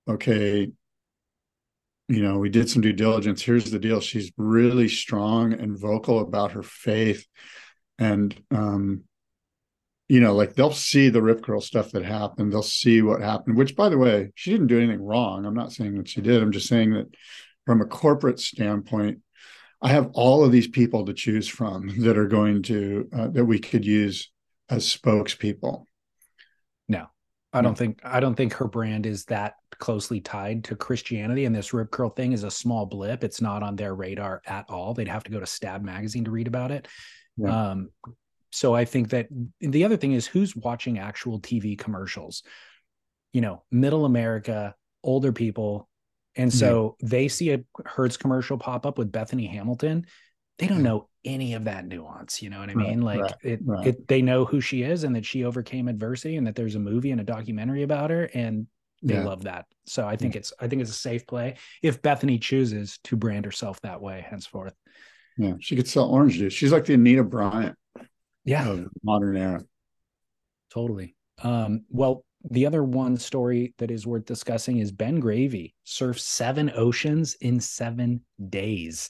[0.07, 0.71] okay,
[2.09, 3.41] you know, we did some due diligence.
[3.43, 4.01] Here's the deal.
[4.01, 7.25] She's really strong and vocal about her faith.
[7.99, 9.03] And um,
[10.07, 12.51] you know, like they'll see the rip curl stuff that happened.
[12.51, 15.45] They'll see what happened, which by the way, she didn't do anything wrong.
[15.45, 16.41] I'm not saying that she did.
[16.41, 17.13] I'm just saying that
[17.67, 19.19] from a corporate standpoint,
[19.81, 23.45] I have all of these people to choose from that are going to uh, that
[23.45, 24.31] we could use
[24.67, 25.85] as spokespeople.
[27.51, 31.45] I don't think I don't think her brand is that closely tied to Christianity.
[31.45, 33.23] And this rip curl thing is a small blip.
[33.23, 34.93] It's not on their radar at all.
[34.93, 36.87] They'd have to go to Stab magazine to read about it.
[37.37, 37.71] Yeah.
[37.71, 37.89] Um,
[38.51, 39.27] so I think that
[39.61, 42.43] the other thing is who's watching actual TV commercials,
[43.33, 45.87] you know, middle America, older people.
[46.35, 50.05] And so they see a Hertz commercial pop up with Bethany Hamilton.
[50.57, 50.83] They don't Yeah.
[50.83, 52.41] know any of that nuance.
[52.41, 53.01] You know what I Right, mean?
[53.01, 53.87] Like right, it, right.
[53.87, 56.79] it, they know who she is and that she overcame adversity and that there's a
[56.79, 58.29] movie and a documentary about her.
[58.33, 58.67] And
[59.01, 59.23] they Yeah.
[59.25, 59.65] love that.
[59.85, 63.45] So I think it's, I think it's a safe play if Bethany chooses to brand
[63.45, 64.73] herself that way henceforth.
[65.37, 66.53] Yeah, she could sell orange juice.
[66.53, 67.77] She's like the Anita Bryant
[68.43, 68.67] Yeah.
[68.67, 69.63] of modern era.
[70.69, 71.15] Totally.
[71.41, 76.71] Um, well, the other one story that is worth discussing is Ben Gravy surfed seven
[76.75, 79.09] oceans in seven days.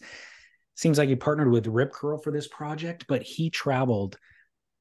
[0.80, 4.16] Seems like he partnered with Rip Curl for this project, but he traveled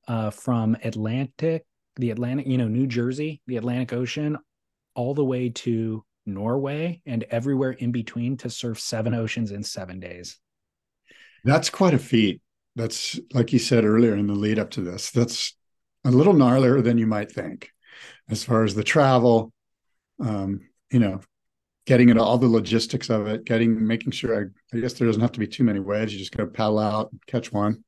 [0.06, 4.38] uh, from Atlantic, the Atlantic, you know, New Jersey, the Atlantic Ocean,
[4.94, 9.98] all the way to Norway and everywhere in between to surf seven oceans in seven
[9.98, 10.38] days.
[11.42, 12.42] That's quite a feat.
[12.76, 15.10] That's like you said earlier in the lead up to this.
[15.10, 15.56] That's
[16.04, 17.72] a little gnarlier than you might think,
[18.30, 19.52] as far as the travel.
[20.20, 20.60] Um,
[20.92, 21.22] you know,
[21.88, 24.52] getting into all the logistics of it, getting making sure.
[24.72, 26.12] I, I guess there doesn't have to be too many waves.
[26.12, 27.82] You just go paddle out, catch one.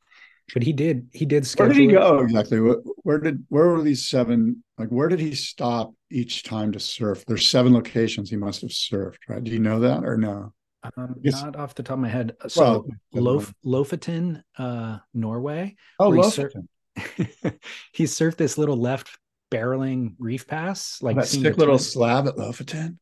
[0.55, 2.59] But he did, he did Where did he it- go exactly?
[2.61, 4.65] Where, where did where were these seven?
[4.79, 7.25] Like where did he stop each time to surf?
[7.27, 9.45] There's seven locations he must have surfed, right?
[9.45, 10.55] Do you know that or no?
[10.97, 11.43] Um, Yes.
[11.43, 12.37] not off the top of my head.
[12.49, 15.77] So Well, Lof- Lofoten, uh, Norway.
[15.99, 16.53] Oh, where he sur-
[17.93, 19.11] he surfed this little left
[19.53, 22.97] barreling reef pass, like that seeing sick little tide- slab at Lofoten.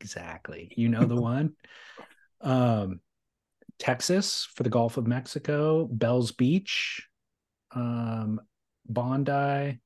[0.00, 0.72] Exactly.
[0.76, 1.54] You know the one.
[2.40, 3.00] Um,
[3.78, 7.06] Texas for the Gulf of Mexico, Bells Beach,
[7.74, 8.40] um,
[8.86, 9.80] Bondi.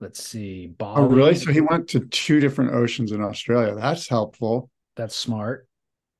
[0.00, 1.02] Let's see, Bali.
[1.02, 1.34] Oh, really?
[1.34, 3.74] So he went to two different oceans in Australia.
[3.74, 4.70] That's helpful.
[4.96, 5.68] That's smart.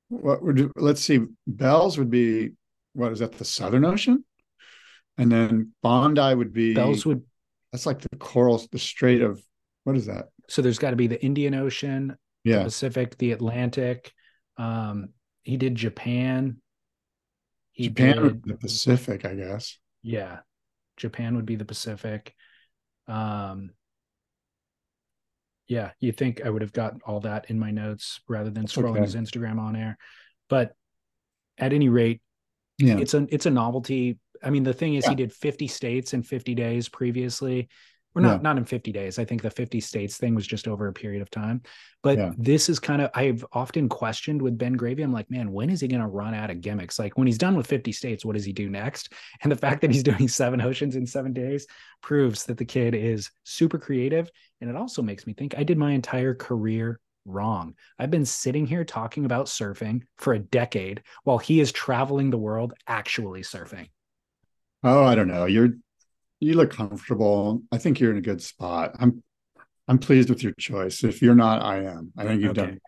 [0.08, 1.20] What would let's see?
[1.46, 2.50] Bells would be
[2.92, 3.32] what is that?
[3.32, 4.24] The Southern Ocean,
[5.16, 7.22] and then Bondi would be Bells would.
[7.72, 9.42] That's like the coral, the Strait of
[9.84, 10.26] what is that?
[10.48, 14.12] So there's got to be the Indian Ocean, the Yeah, Pacific, the Atlantic.
[14.56, 15.10] Um,
[15.42, 16.60] he did Japan.
[17.72, 19.78] He Japan, did, the Pacific, I guess.
[20.02, 20.40] yeah.
[20.96, 22.34] Japan would be the Pacific.
[23.08, 23.70] Um,
[25.66, 28.96] yeah, you think I would have got all that in my notes rather than scrolling
[28.96, 29.02] okay.
[29.02, 29.96] his Instagram on air.
[30.48, 30.74] But
[31.58, 32.20] at any rate,
[32.78, 34.18] Yeah, it's a it's a novelty.
[34.42, 35.10] I mean, the thing is, Yeah.
[35.10, 37.68] he did 50 states in 50 days previously.
[38.14, 38.42] Or not Yeah.
[38.42, 39.18] not in 50 days.
[39.18, 41.62] I think the 50 states thing was just over a period of time.
[42.02, 42.32] But Yeah.
[42.38, 45.02] this is kind of i've often questioned with ben gravy.
[45.02, 46.98] I'm like man when is he going to run out of gimmicks?
[46.98, 49.12] Like when he's done with 50 states what does he do next?
[49.42, 51.66] And the fact that he's doing seven oceans in seven days
[52.02, 54.28] proves that the kid is super creative.
[54.60, 57.74] And it also makes me think i did my entire career wrong.
[57.98, 62.38] I've been sitting here talking about surfing for a decade while he is traveling the
[62.38, 63.88] world actually surfing.
[64.82, 65.44] Oh, I don't know.
[65.44, 65.74] You're
[66.40, 67.62] you look comfortable.
[67.70, 68.96] I think you're in a good spot.
[68.98, 69.22] I'm
[69.88, 71.02] I'm pleased with your choice.
[71.04, 72.12] If you're not, I am.
[72.16, 72.62] I think you've Okay.
[72.62, 72.80] done.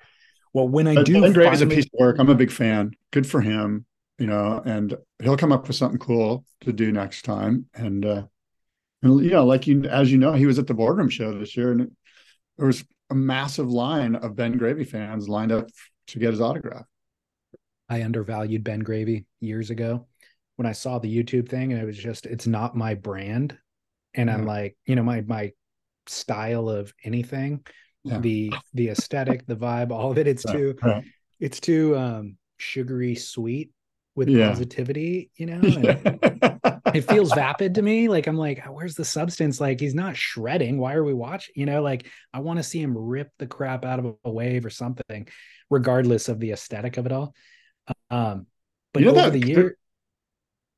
[0.52, 2.16] well when i But do Ben Gravy's a piece of work.
[2.18, 2.92] I'm a big fan.
[3.10, 3.86] Good for him.
[4.18, 7.66] You know, and he'll come up with something cool to do next time.
[7.74, 8.22] And uh
[9.02, 11.56] and you know, like you as you know, he was at the boardroom show this
[11.56, 11.90] year, and
[12.56, 15.68] there was a massive line of Ben Gravy fans lined up
[16.08, 16.84] to get his autograph.
[17.88, 20.06] I undervalued Ben Gravy years ago
[20.62, 23.58] when I saw the YouTube thing and it was just it's not my brand.
[24.14, 25.50] And I'm like, you know, my my
[26.06, 27.66] style of anything,
[28.04, 28.20] Yeah.
[28.20, 30.74] the the aesthetic, the vibe, all of it, it's Right, too
[31.40, 33.72] it's too um sugary sweet
[34.14, 34.50] with Yeah.
[34.50, 35.60] positivity, you know?
[36.84, 38.08] And it feels vapid to me.
[38.08, 39.60] Like I'm like, where's the substance?
[39.60, 40.78] Like he's not shredding.
[40.78, 41.54] Why are we watching?
[41.56, 44.64] You know, like I want to see him rip the crap out of a wave
[44.64, 45.26] or something,
[45.70, 47.34] regardless of the aesthetic of it all.
[48.10, 48.46] Um,
[48.92, 49.76] but You know over that- the year,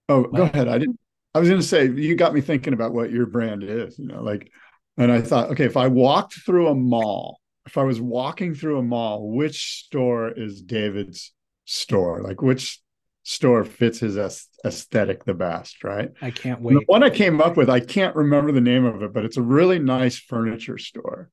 [0.09, 0.69] Oh, go ahead.
[0.69, 0.99] I didn't.
[1.35, 3.99] I was going to say you got me thinking about what your brand is.
[3.99, 4.51] You know, like,
[4.97, 8.79] and I thought, okay, if I walked through a mall, if I was walking through
[8.79, 11.33] a mall, which store is David's
[11.65, 12.23] store?
[12.23, 12.81] Like, which
[13.25, 14.17] store fits his
[14.65, 15.83] aesthetic the best?
[15.83, 16.13] Right.
[16.23, 19.03] I can't And the one I came up with, I can't remember the name of
[19.03, 21.31] it, but it's a really nice furniture store.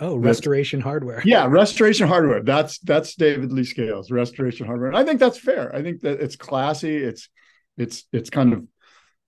[0.00, 1.22] Oh, restoration hardware.
[1.24, 2.42] Yeah, Restoration Hardware.
[2.42, 4.88] That's that's David Lee Scales, Restoration Hardware.
[4.88, 5.72] And I think that's fair.
[5.74, 6.96] I think that it's classy.
[6.96, 7.28] It's
[7.76, 8.64] it's it's kind of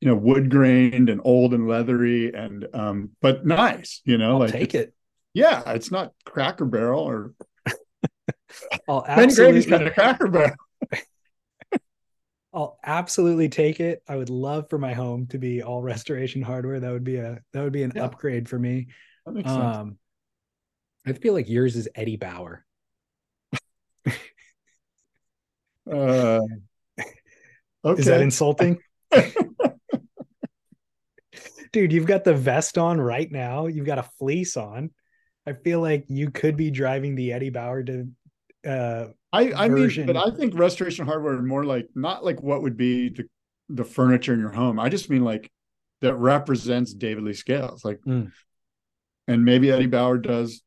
[0.01, 4.01] you know wood grained and old and leathery and um but nice.
[4.05, 4.95] You know, I'll like take it.
[5.35, 7.33] Yeah, it's not Cracker Barrel or
[8.89, 10.55] I'll Ben absolutely, kind of Cracker Barrel.
[12.53, 14.03] I'll absolutely take it.
[14.09, 16.81] I would love for my home to be all restoration hardware.
[16.81, 18.05] That would be a that would be an Yeah.
[18.05, 18.89] upgrade for me.
[19.27, 19.77] That makes sense.
[19.77, 19.99] Um,
[21.07, 22.65] I feel like yours is Eddie Bauer.
[25.91, 26.41] Uh,
[27.87, 28.01] okay.
[28.01, 28.79] Is that insulting?
[31.73, 33.67] Dude, you've got the vest on right now.
[33.67, 34.91] You've got a fleece on.
[35.47, 38.09] I feel like you could be driving the Eddie Bauer to
[38.67, 42.77] uh I, I mean, but I think restoration hardware more like not like what would
[42.77, 43.25] be the
[43.69, 44.81] the furniture in your home.
[44.81, 45.51] I just mean like
[46.01, 48.31] that represents David Lee Scales, like, Mm.
[49.29, 50.63] and maybe Eddie Bauer does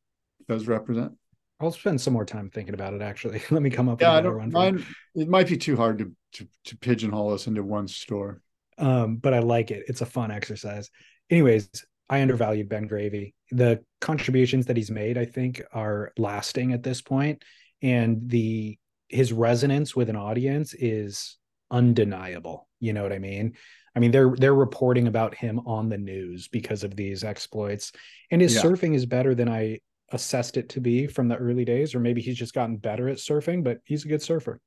[0.48, 1.14] does represent.
[1.60, 3.41] I'll spend some more time thinking about it actually.
[3.51, 4.72] Let me come up Yeah, I with a better one don't for you.
[4.74, 4.86] mind.
[5.16, 8.41] It might be too hard to to, to pigeonhole us into one store.
[8.78, 9.84] um, but I like it.
[9.88, 10.89] It's a fun exercise.
[11.30, 11.70] Anyways,
[12.10, 13.36] I undervalued Ben Gravy.
[13.51, 17.43] The contributions that he's made, I think, are lasting at this point,
[17.82, 18.78] and the
[19.10, 21.38] his resonance with an audience is
[21.72, 22.68] undeniable.
[22.80, 23.53] You know what I mean?
[23.95, 27.91] I mean, they're they're reporting about him on the news because of these exploits,
[28.32, 28.62] and his Yeah.
[28.62, 29.80] surfing is better than I
[30.12, 33.18] assessed it to be from the early days, or maybe he's just gotten better at
[33.18, 33.64] surfing.
[33.64, 34.60] But he's a good surfer.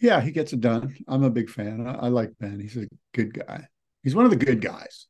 [0.00, 0.96] Yeah, he gets it done.
[1.08, 1.86] I'm a big fan.
[1.86, 2.58] I, I like Ben.
[2.58, 3.68] He's a good guy.
[4.02, 5.06] He's one of the good guys.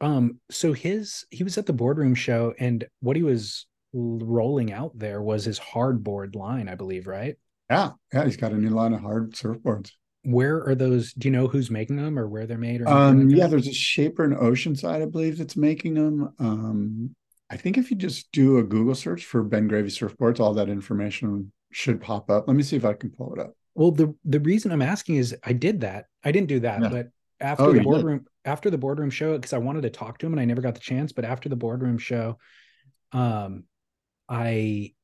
[0.00, 4.98] Um, so his he was at the boardroom show, and what he was rolling out
[4.98, 7.36] there was his hardboard line, I believe, right?
[7.70, 8.24] Yeah, yeah.
[8.24, 9.92] He's got a new line of hard surfboards.
[10.24, 11.12] Where are those?
[11.12, 12.80] Do you know who's making them or where they're made?
[12.80, 16.34] Or Um, yeah, there's a shaper in Oceanside, I believe, that's making them.
[16.38, 17.14] Um,
[17.50, 20.68] I think if you just do a Google search for Ben Gravy surfboards, all that
[20.68, 22.48] information should pop up.
[22.48, 23.54] Let me see if I can pull it up.
[23.74, 26.06] Well, the the reason I'm asking is I did that.
[26.24, 26.88] I didn't do that, Yeah.
[26.88, 27.08] but
[27.40, 27.84] after Oh, the you did.
[27.84, 30.60] boardroom after the boardroom show, because I wanted to talk to him and I never
[30.62, 31.12] got the chance.
[31.12, 32.38] But after the boardroom show,
[33.12, 33.64] um,
[34.28, 34.94] I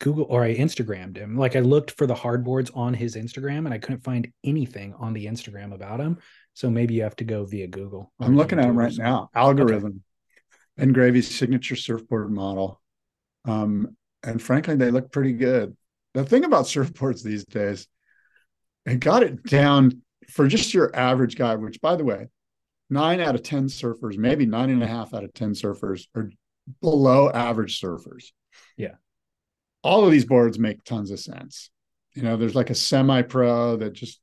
[0.00, 1.36] Google or I Instagrammed him.
[1.38, 5.14] Like I looked for the hardboards on his Instagram and I couldn't find anything on
[5.14, 6.18] the Instagram about him.
[6.52, 8.12] So maybe you have to go via Google.
[8.20, 9.30] I'm looking at him right now.
[9.34, 10.02] Algorithm,
[10.76, 12.80] Ben Gravy's signature surfboard model.
[13.44, 15.76] Um, and frankly, they look pretty good.
[16.14, 17.86] The thing about surfboards these days,
[18.84, 22.28] it got it down for just your average guy, which by the way,
[22.90, 26.30] nine out of 10 surfers, maybe nine and a half out of 10 surfers are
[26.80, 28.26] below average surfers.
[28.76, 28.94] Yeah.
[29.82, 31.70] All of these boards make tons of sense.
[32.14, 34.20] You know, there's like a semi pro that just,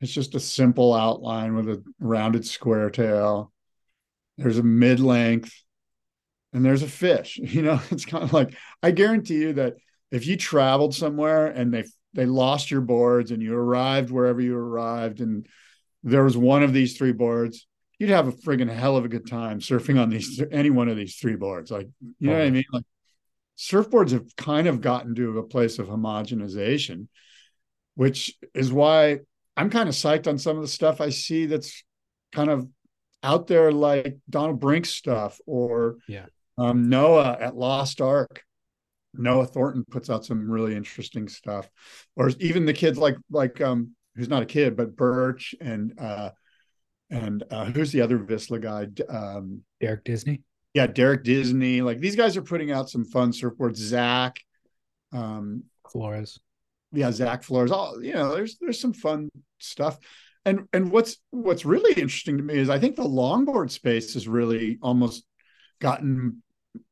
[0.00, 3.52] it's just a simple outline with a rounded square tail.
[4.38, 5.52] There's a mid length
[6.54, 7.38] and there's a fish.
[7.42, 9.74] You know, it's kind of like, I guarantee you that
[10.10, 14.56] if you traveled somewhere and they, they lost your boards and you arrived wherever you
[14.56, 15.46] arrived and
[16.02, 17.66] there was one of these three boards,
[17.98, 20.96] you'd have a friggin' hell of a good time surfing on these any one of
[20.96, 21.70] these three boards.
[21.70, 22.38] Like, you know oh.
[22.38, 22.64] what I mean?
[22.72, 22.84] Like
[23.58, 27.08] surfboards have kind of gotten to a place of homogenization,
[27.94, 29.20] which is why
[29.56, 31.84] I'm kind of psyched on some of the stuff I see that's
[32.32, 32.68] kind of
[33.22, 36.26] out there, like Donald Brink stuff or yeah.
[36.56, 38.42] Um, Noah at Lost Ark.
[39.16, 41.68] Noah Thornton puts out some really interesting stuff,
[42.16, 46.30] or even the kids like like um who's not a kid but Burch and uh
[47.10, 50.42] and uh who's the other Vissla guy um Derek Disney
[50.74, 51.80] yeah, Derek Disney.
[51.80, 53.76] Like these guys are putting out some fun surfboards.
[53.76, 54.40] Zach,
[55.12, 56.40] um, Flores.
[56.92, 57.70] Yeah, Zach Flores.
[57.70, 59.96] All you know, there's there's some fun stuff.
[60.44, 64.28] And and what's what's really interesting to me is I think the longboard space has
[64.28, 65.24] really almost
[65.80, 66.42] gotten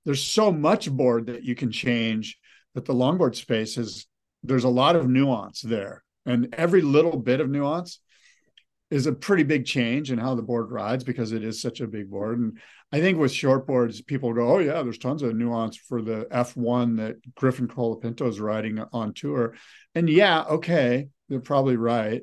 [0.04, 2.38] there's so much board that you can change
[2.74, 4.06] that the longboard space is
[4.42, 6.02] there's a lot of nuance there.
[6.26, 7.98] And every little bit of nuance
[8.90, 11.86] is a pretty big change in how the board rides because it is such a
[11.86, 12.38] big board.
[12.38, 12.60] And
[12.92, 16.96] I think with shortboards, people go, "Oh yeah, there's tons of nuance for the F1
[16.96, 19.54] that Griffin Colapinto is riding on tour,"
[19.94, 22.22] and yeah, okay, they're probably right.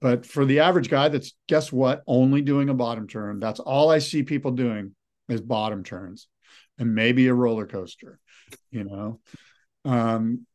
[0.00, 3.38] But for the average guy, that's guess what, only doing a bottom turn.
[3.38, 4.94] That's all I see people doing
[5.28, 6.28] is bottom turns,
[6.78, 8.18] and maybe a roller coaster.
[8.70, 9.20] You know,
[9.84, 10.46] um,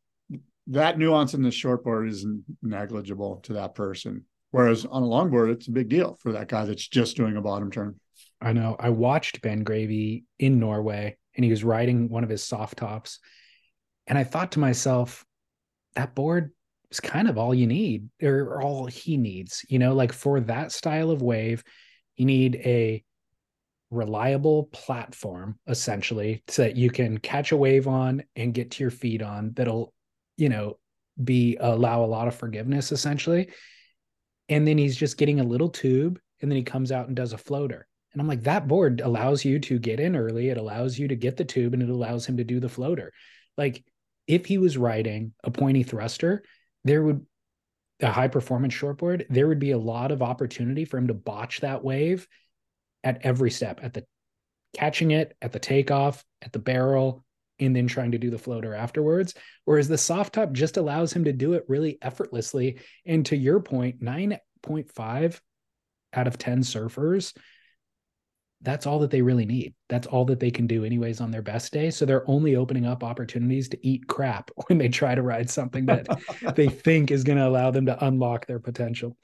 [0.68, 2.26] that nuance in the shortboard is
[2.62, 4.24] negligible to that person.
[4.50, 7.42] Whereas on a longboard, it's a big deal for that guy that's just doing a
[7.42, 7.98] bottom turn.
[8.40, 8.76] I know.
[8.78, 13.18] I watched Ben Gravy in Norway and he was riding one of his soft tops.
[14.06, 15.24] And I thought to myself,
[15.94, 16.52] that board
[16.90, 19.64] is kind of all you need or all he needs.
[19.68, 21.62] You know, like for that style of wave,
[22.16, 23.02] you need a
[23.92, 28.90] reliable platform essentially so that you can catch a wave on and get to your
[28.90, 29.92] feet on that'll,
[30.36, 30.78] you know,
[31.22, 33.50] be allow a lot of forgiveness essentially.
[34.48, 37.32] And then he's just getting a little tube and then he comes out and does
[37.32, 40.50] a floater and I'm like, that board allows you to get in early.
[40.50, 43.12] It allows you to get the tube and it allows him to do the floater.
[43.56, 43.84] Like
[44.26, 46.42] if he was riding a pointy thruster,
[46.84, 47.26] there would
[48.00, 51.60] a high performance shortboard, there would be a lot of opportunity for him to botch
[51.60, 52.26] that wave
[53.04, 54.04] at every step, at the
[54.74, 57.24] catching it, at the takeoff, at the barrel,
[57.58, 59.34] and then trying to do the floater afterwards.
[59.64, 62.78] Whereas the soft top just allows him to do it really effortlessly.
[63.06, 65.40] And to your point, 9.5
[66.14, 67.32] out of 10 surfers
[68.62, 69.74] that's all that they really need.
[69.88, 71.90] That's all that they can do, anyways, on their best day.
[71.90, 75.86] So they're only opening up opportunities to eat crap when they try to ride something
[75.86, 76.06] that
[76.56, 79.16] they think is going to allow them to unlock their potential.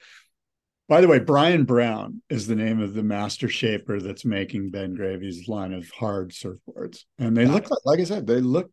[0.89, 4.95] By the way, Brian Brown is the name of the master shaper that's making Ben
[4.95, 7.05] Gravy's line of hard surfboards.
[7.19, 8.71] And they look like, like I said, they look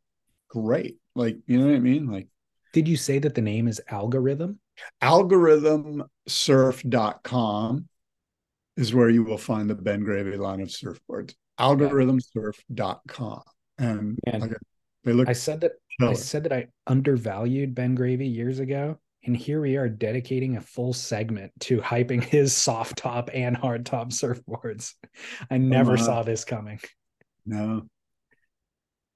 [0.49, 0.97] great.
[1.15, 2.11] Like, you know what I mean?
[2.11, 2.29] Like,
[2.73, 4.61] did you say that the name is Algorithm?
[5.03, 7.89] Algorithmsurf.com
[8.79, 11.35] is where you will find the Ben Gravy line of surfboards.
[11.61, 13.43] Algorithmsurf.com.
[13.79, 14.55] And Man,
[15.05, 16.13] they look I said that killer.
[16.13, 18.99] I said that I undervalued Ben Gravy years ago.
[19.27, 23.85] And here we are dedicating a full segment to hyping his soft top and hard
[23.85, 24.95] top surfboards.
[25.51, 26.81] I never oh saw this coming.
[27.45, 27.83] No.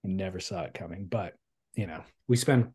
[0.04, 1.06] I never saw it coming.
[1.06, 1.34] But,
[1.74, 2.72] you know, we spend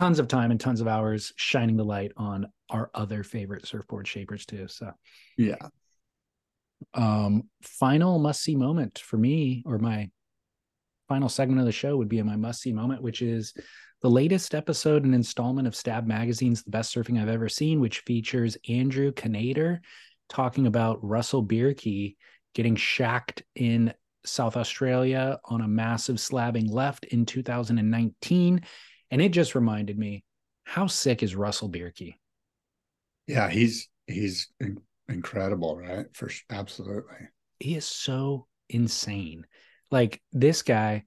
[0.00, 4.08] tons of time and tons of hours shining the light on our other favorite surfboard
[4.08, 4.66] shapers too.
[4.68, 4.92] So,
[5.36, 5.56] yeah,
[6.94, 10.10] um, final must see moment for me, or my
[11.08, 13.54] final segment of the show would be in my must see moment, which is
[14.02, 18.00] the latest episode and installment of Stab Magazine's The Best Surfing I've Ever Seen, which
[18.00, 19.80] features Andrew Kanader
[20.28, 22.16] talking about Russell Bierke
[22.54, 23.92] getting shacked in
[24.26, 28.60] South Australia on a massive slabbing left in 2019.
[29.10, 30.24] And it just reminded me
[30.64, 32.14] how sick is Russell Bierke?
[33.26, 34.48] Yeah, he's he's
[35.08, 36.06] incredible, right?
[36.12, 37.28] For absolutely.
[37.58, 39.46] He is so insane.
[39.90, 41.04] Like this guy,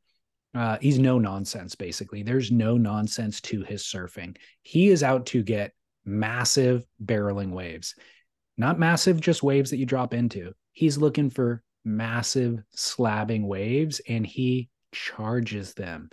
[0.56, 2.24] uh, he's no nonsense, basically.
[2.24, 4.38] There's no nonsense to his surfing.
[4.62, 5.74] He is out to get
[6.06, 7.96] massive barreling waves,
[8.58, 10.54] not massive, just waves that you drop into.
[10.72, 16.10] He's looking for massive slabbing waves and he charges them.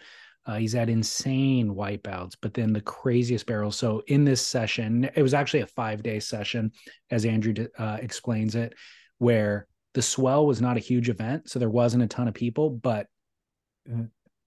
[0.47, 3.77] Uh, he's had insane wipeouts, but then the craziest barrels.
[3.77, 6.73] So in this session, it was actually a five day session,
[7.11, 8.75] as Andrew uh, explains it,
[9.19, 12.71] where the swell was not a huge event, so there wasn't a ton of people,
[12.71, 13.07] but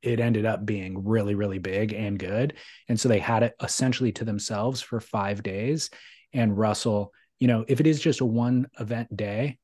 [0.01, 2.53] it ended up being really, really big and good.
[2.87, 5.89] And so they had it essentially to themselves for five days.
[6.33, 9.57] And Russell, you know, if it is just a one event day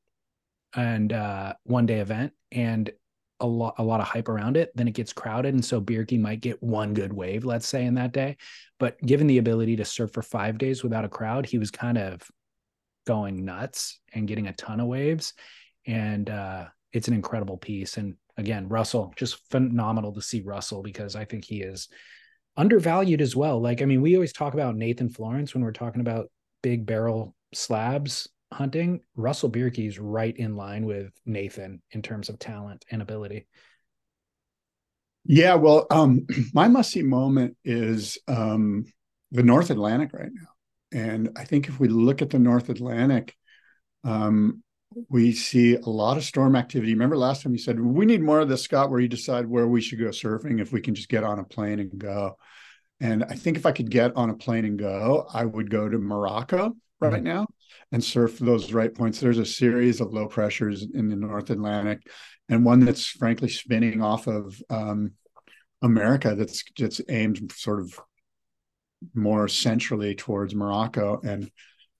[0.76, 2.92] and uh, one day event, and
[3.40, 5.54] a lot a lot of hype around it, then it gets crowded.
[5.54, 8.38] And so Bierke might get one good wave, let's say, in that day.
[8.80, 11.98] But given the ability to surf for five days without a crowd, he was kind
[11.98, 12.22] of
[13.06, 15.34] going nuts and getting a ton of waves.
[15.86, 17.98] And uh, it's an incredible piece.
[17.98, 21.90] And again, Russell, just phenomenal to see Russell because I think he is
[22.56, 23.62] undervalued as well.
[23.62, 26.30] Like, I mean, we always talk about Nathan Florence when we're talking about
[26.62, 29.02] big barrel slabs hunting.
[29.16, 33.48] Russell Bierke is right in line with Nathan in terms of talent and ability.
[35.26, 38.86] Yeah, well, um, my must see moment is um,
[39.32, 40.48] the North Atlantic right now.
[40.92, 43.36] And I think if we look at the North Atlantic,
[44.04, 44.63] um,
[45.10, 46.94] we see a lot of storm activity.
[46.94, 49.68] Remember last time you said we need more of this, Scott, where you decide where
[49.68, 52.38] we should go surfing if we can just get on a plane and go.
[53.00, 55.90] And I think if I could get on a plane and go, I would go
[55.90, 57.24] to Morocco right mm-hmm.
[57.24, 57.48] now
[57.92, 59.20] and surf those right points.
[59.20, 62.08] There's a series of low pressures in the North Atlantic,
[62.50, 65.14] and one that's frankly spinning off of um,
[65.82, 68.00] America that's that's aimed sort of
[69.14, 71.20] more centrally towards Morocco.
[71.24, 71.52] And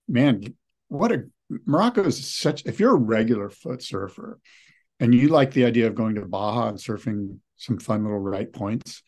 [0.08, 0.42] man,
[0.88, 1.26] what a
[1.66, 2.66] Morocco is such.
[2.66, 4.40] If you're a regular foot surfer,
[5.00, 8.52] and you like the idea of going to Baja and surfing some fun little right
[8.52, 9.02] points,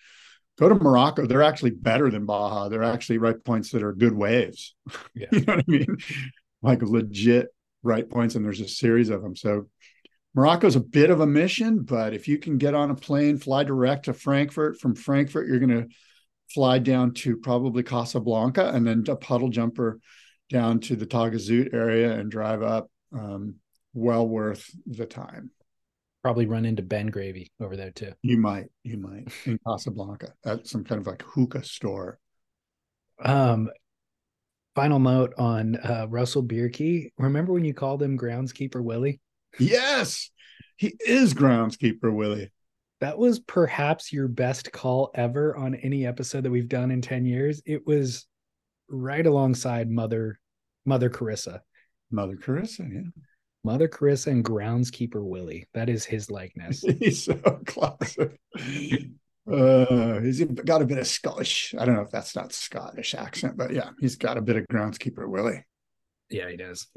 [0.58, 1.26] go to Morocco.
[1.26, 2.70] They're actually better than Baja.
[2.70, 4.76] They're actually right points that are good waves.
[5.16, 5.28] Yeah.
[5.32, 5.98] you know what I mean?
[6.62, 7.48] Like legit
[7.84, 9.36] right points, and there's a series of them.
[9.36, 9.70] So
[10.34, 13.64] Morocco's a bit of a mission, but if you can get on a plane, fly
[13.64, 15.88] direct to Frankfurt, from Frankfurt, you're going to
[16.54, 20.00] fly down to probably Casablanca and then a puddle jumper
[20.50, 22.90] down to the Tagazout area and drive up.
[23.14, 23.56] Um,
[23.94, 25.52] well worth the time.
[26.22, 28.14] Probably run into Ben Gravy over there too.
[28.22, 32.20] You might, you might in Casablanca at some kind of like hookah store.
[33.24, 33.70] Um,
[34.76, 37.12] final note on uh, Russell Bierke.
[37.18, 39.22] Remember when you called him groundskeeper Willie?
[39.58, 40.30] Yes,
[40.76, 42.52] he is groundskeeper Willie.
[43.02, 47.26] That was perhaps your best call ever on any episode that we've done in 10
[47.26, 47.62] years.
[47.66, 48.26] It was
[48.90, 50.40] right alongside Mother
[50.86, 51.62] Mother Carissa.
[52.12, 53.10] Mother Carissa, yeah.
[53.64, 55.68] Mother Carissa and groundskeeper Willie.
[55.74, 56.82] That is his likeness.
[57.00, 57.36] he's so
[57.66, 58.40] classic.
[59.52, 61.74] Uh, he's got a bit of Scottish.
[61.78, 64.68] I don't know if that's not Scottish accent, but yeah, he's got a bit of
[64.72, 65.66] groundskeeper Willie.
[66.30, 66.88] Yeah, he does.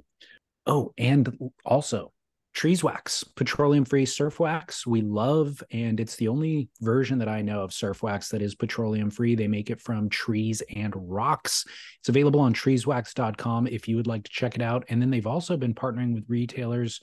[0.67, 2.13] Oh, and also
[2.55, 4.87] Trees Wax, petroleum free surf wax.
[4.87, 8.55] We love, and it's the only version that I know of surf wax that is
[8.55, 9.35] petroleum free.
[9.35, 11.65] They make it from trees and rocks.
[12.01, 14.85] It's available on treeswax.com if you would like to check it out.
[14.89, 17.01] And then they've also been partnering with retailers.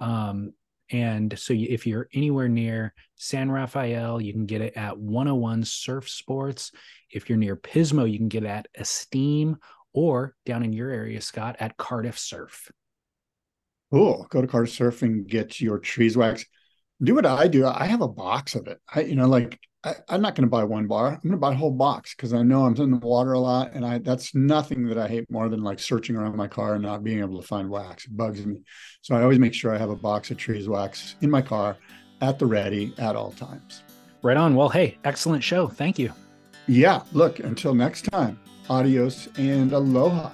[0.00, 0.52] Um,
[0.90, 6.08] and so if you're anywhere near San Rafael, you can get it at 101 Surf
[6.08, 6.72] Sports.
[7.10, 9.56] If you're near Pismo, you can get it at Esteem
[9.92, 12.70] or down in your area, Scott, at Cardiff Surf.
[13.90, 14.26] Cool.
[14.30, 16.46] Go to Cardiff Surfing, get your trees waxed.
[17.02, 17.66] Do what I do.
[17.66, 18.78] I have a box of it.
[18.92, 21.08] I, you know, like I, am not going to buy one bar.
[21.08, 23.38] I'm going to buy a whole box because I know I'm in the water a
[23.38, 26.74] lot, and I that's nothing that I hate more than like searching around my car
[26.74, 28.04] and not being able to find wax.
[28.04, 28.62] It bugs me.
[29.02, 31.76] So I always make sure I have a box of trees wax in my car
[32.20, 33.84] at the ready at all times.
[34.22, 34.56] Right on.
[34.56, 35.68] Well, hey, excellent show.
[35.68, 36.12] Thank you.
[36.66, 37.02] Yeah.
[37.12, 38.38] Look, until next time,
[38.68, 40.32] adios and aloha.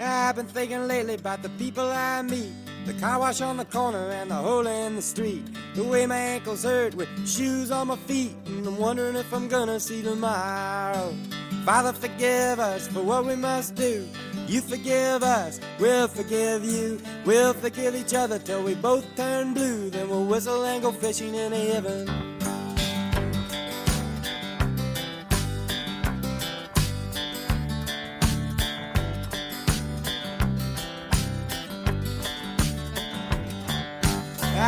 [0.00, 2.52] I've been thinking lately about the people I meet.
[2.86, 5.44] The car wash on the corner and the hole in the street.
[5.74, 8.32] The way my ankles hurt with shoes on my feet.
[8.46, 11.12] And I'm wondering if I'm gonna see tomorrow.
[11.64, 14.08] Father, forgive us for what we must do.
[14.46, 17.00] You forgive us, we'll forgive you.
[17.26, 19.90] We'll forgive each other till we both turn blue.
[19.90, 22.37] Then we'll whistle and go fishing in heaven.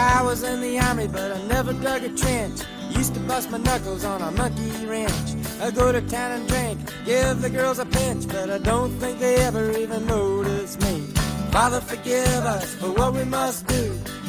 [0.01, 2.61] I was in the army, but I never dug a trench.
[2.91, 5.29] Used to bust my knuckles on a monkey wrench.
[5.61, 9.19] I go to town and drink, give the girls a pinch, but I don't think
[9.19, 11.01] they ever even notice me.
[11.53, 13.85] Father, forgive us for what we must do.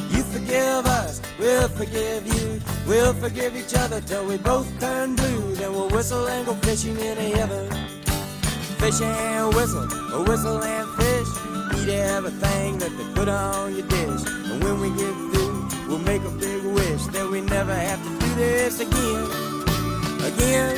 [0.10, 2.60] You forgive us, we'll forgive you.
[2.85, 5.56] We'll forgive each other till we both turn blue.
[5.56, 7.69] Then we'll whistle and go fishing in heaven.
[8.81, 11.31] Fish and whistle, or whistle and fish.
[11.80, 14.23] Eat everything that they put on your dish.
[14.27, 15.51] And when we get through,
[15.92, 19.26] We'll make a big wish that we never have to do this again.
[20.24, 20.78] Again,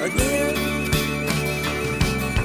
[0.00, 0.90] again.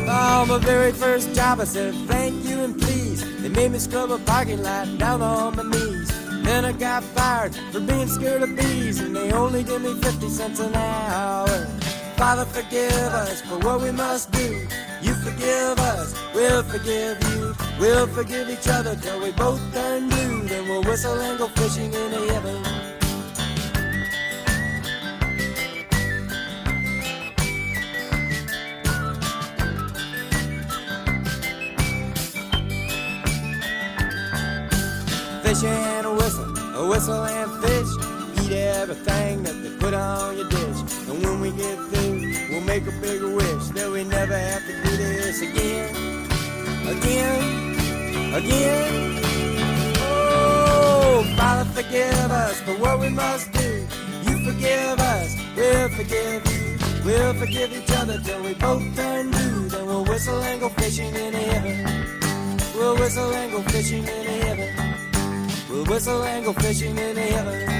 [0.05, 3.23] Oh, my very first job, I said thank you and please.
[3.41, 6.09] They made me scrub a parking lot down on my knees.
[6.43, 10.27] Then I got fired for being scared of bees, and they only give me 50
[10.27, 11.47] cents an hour.
[12.17, 14.67] Father, forgive us for what we must do.
[15.01, 17.38] You forgive us, we'll forgive you.
[17.79, 20.43] We'll forgive each other till we both turn blue.
[20.47, 22.63] Then we'll whistle and go fishing in the heaven.
[35.41, 37.87] Fish and a whistle, a whistle and fish.
[38.43, 40.79] Eat everything that they put on your dish.
[41.07, 44.73] And when we get through, we'll make a big wish that we never have to
[44.83, 46.18] do this again,
[46.87, 49.19] again, again.
[49.97, 53.87] Oh, Father, forgive us for what we must do.
[54.23, 56.77] You forgive us, we'll forgive you.
[57.05, 59.69] We'll forgive each other till we both turn blue.
[59.69, 62.09] Then we'll whistle and go fishing in heaven.
[62.75, 64.89] We'll whistle and go fishing in heaven.
[65.69, 67.78] We'll whistle and go fishing in heaven.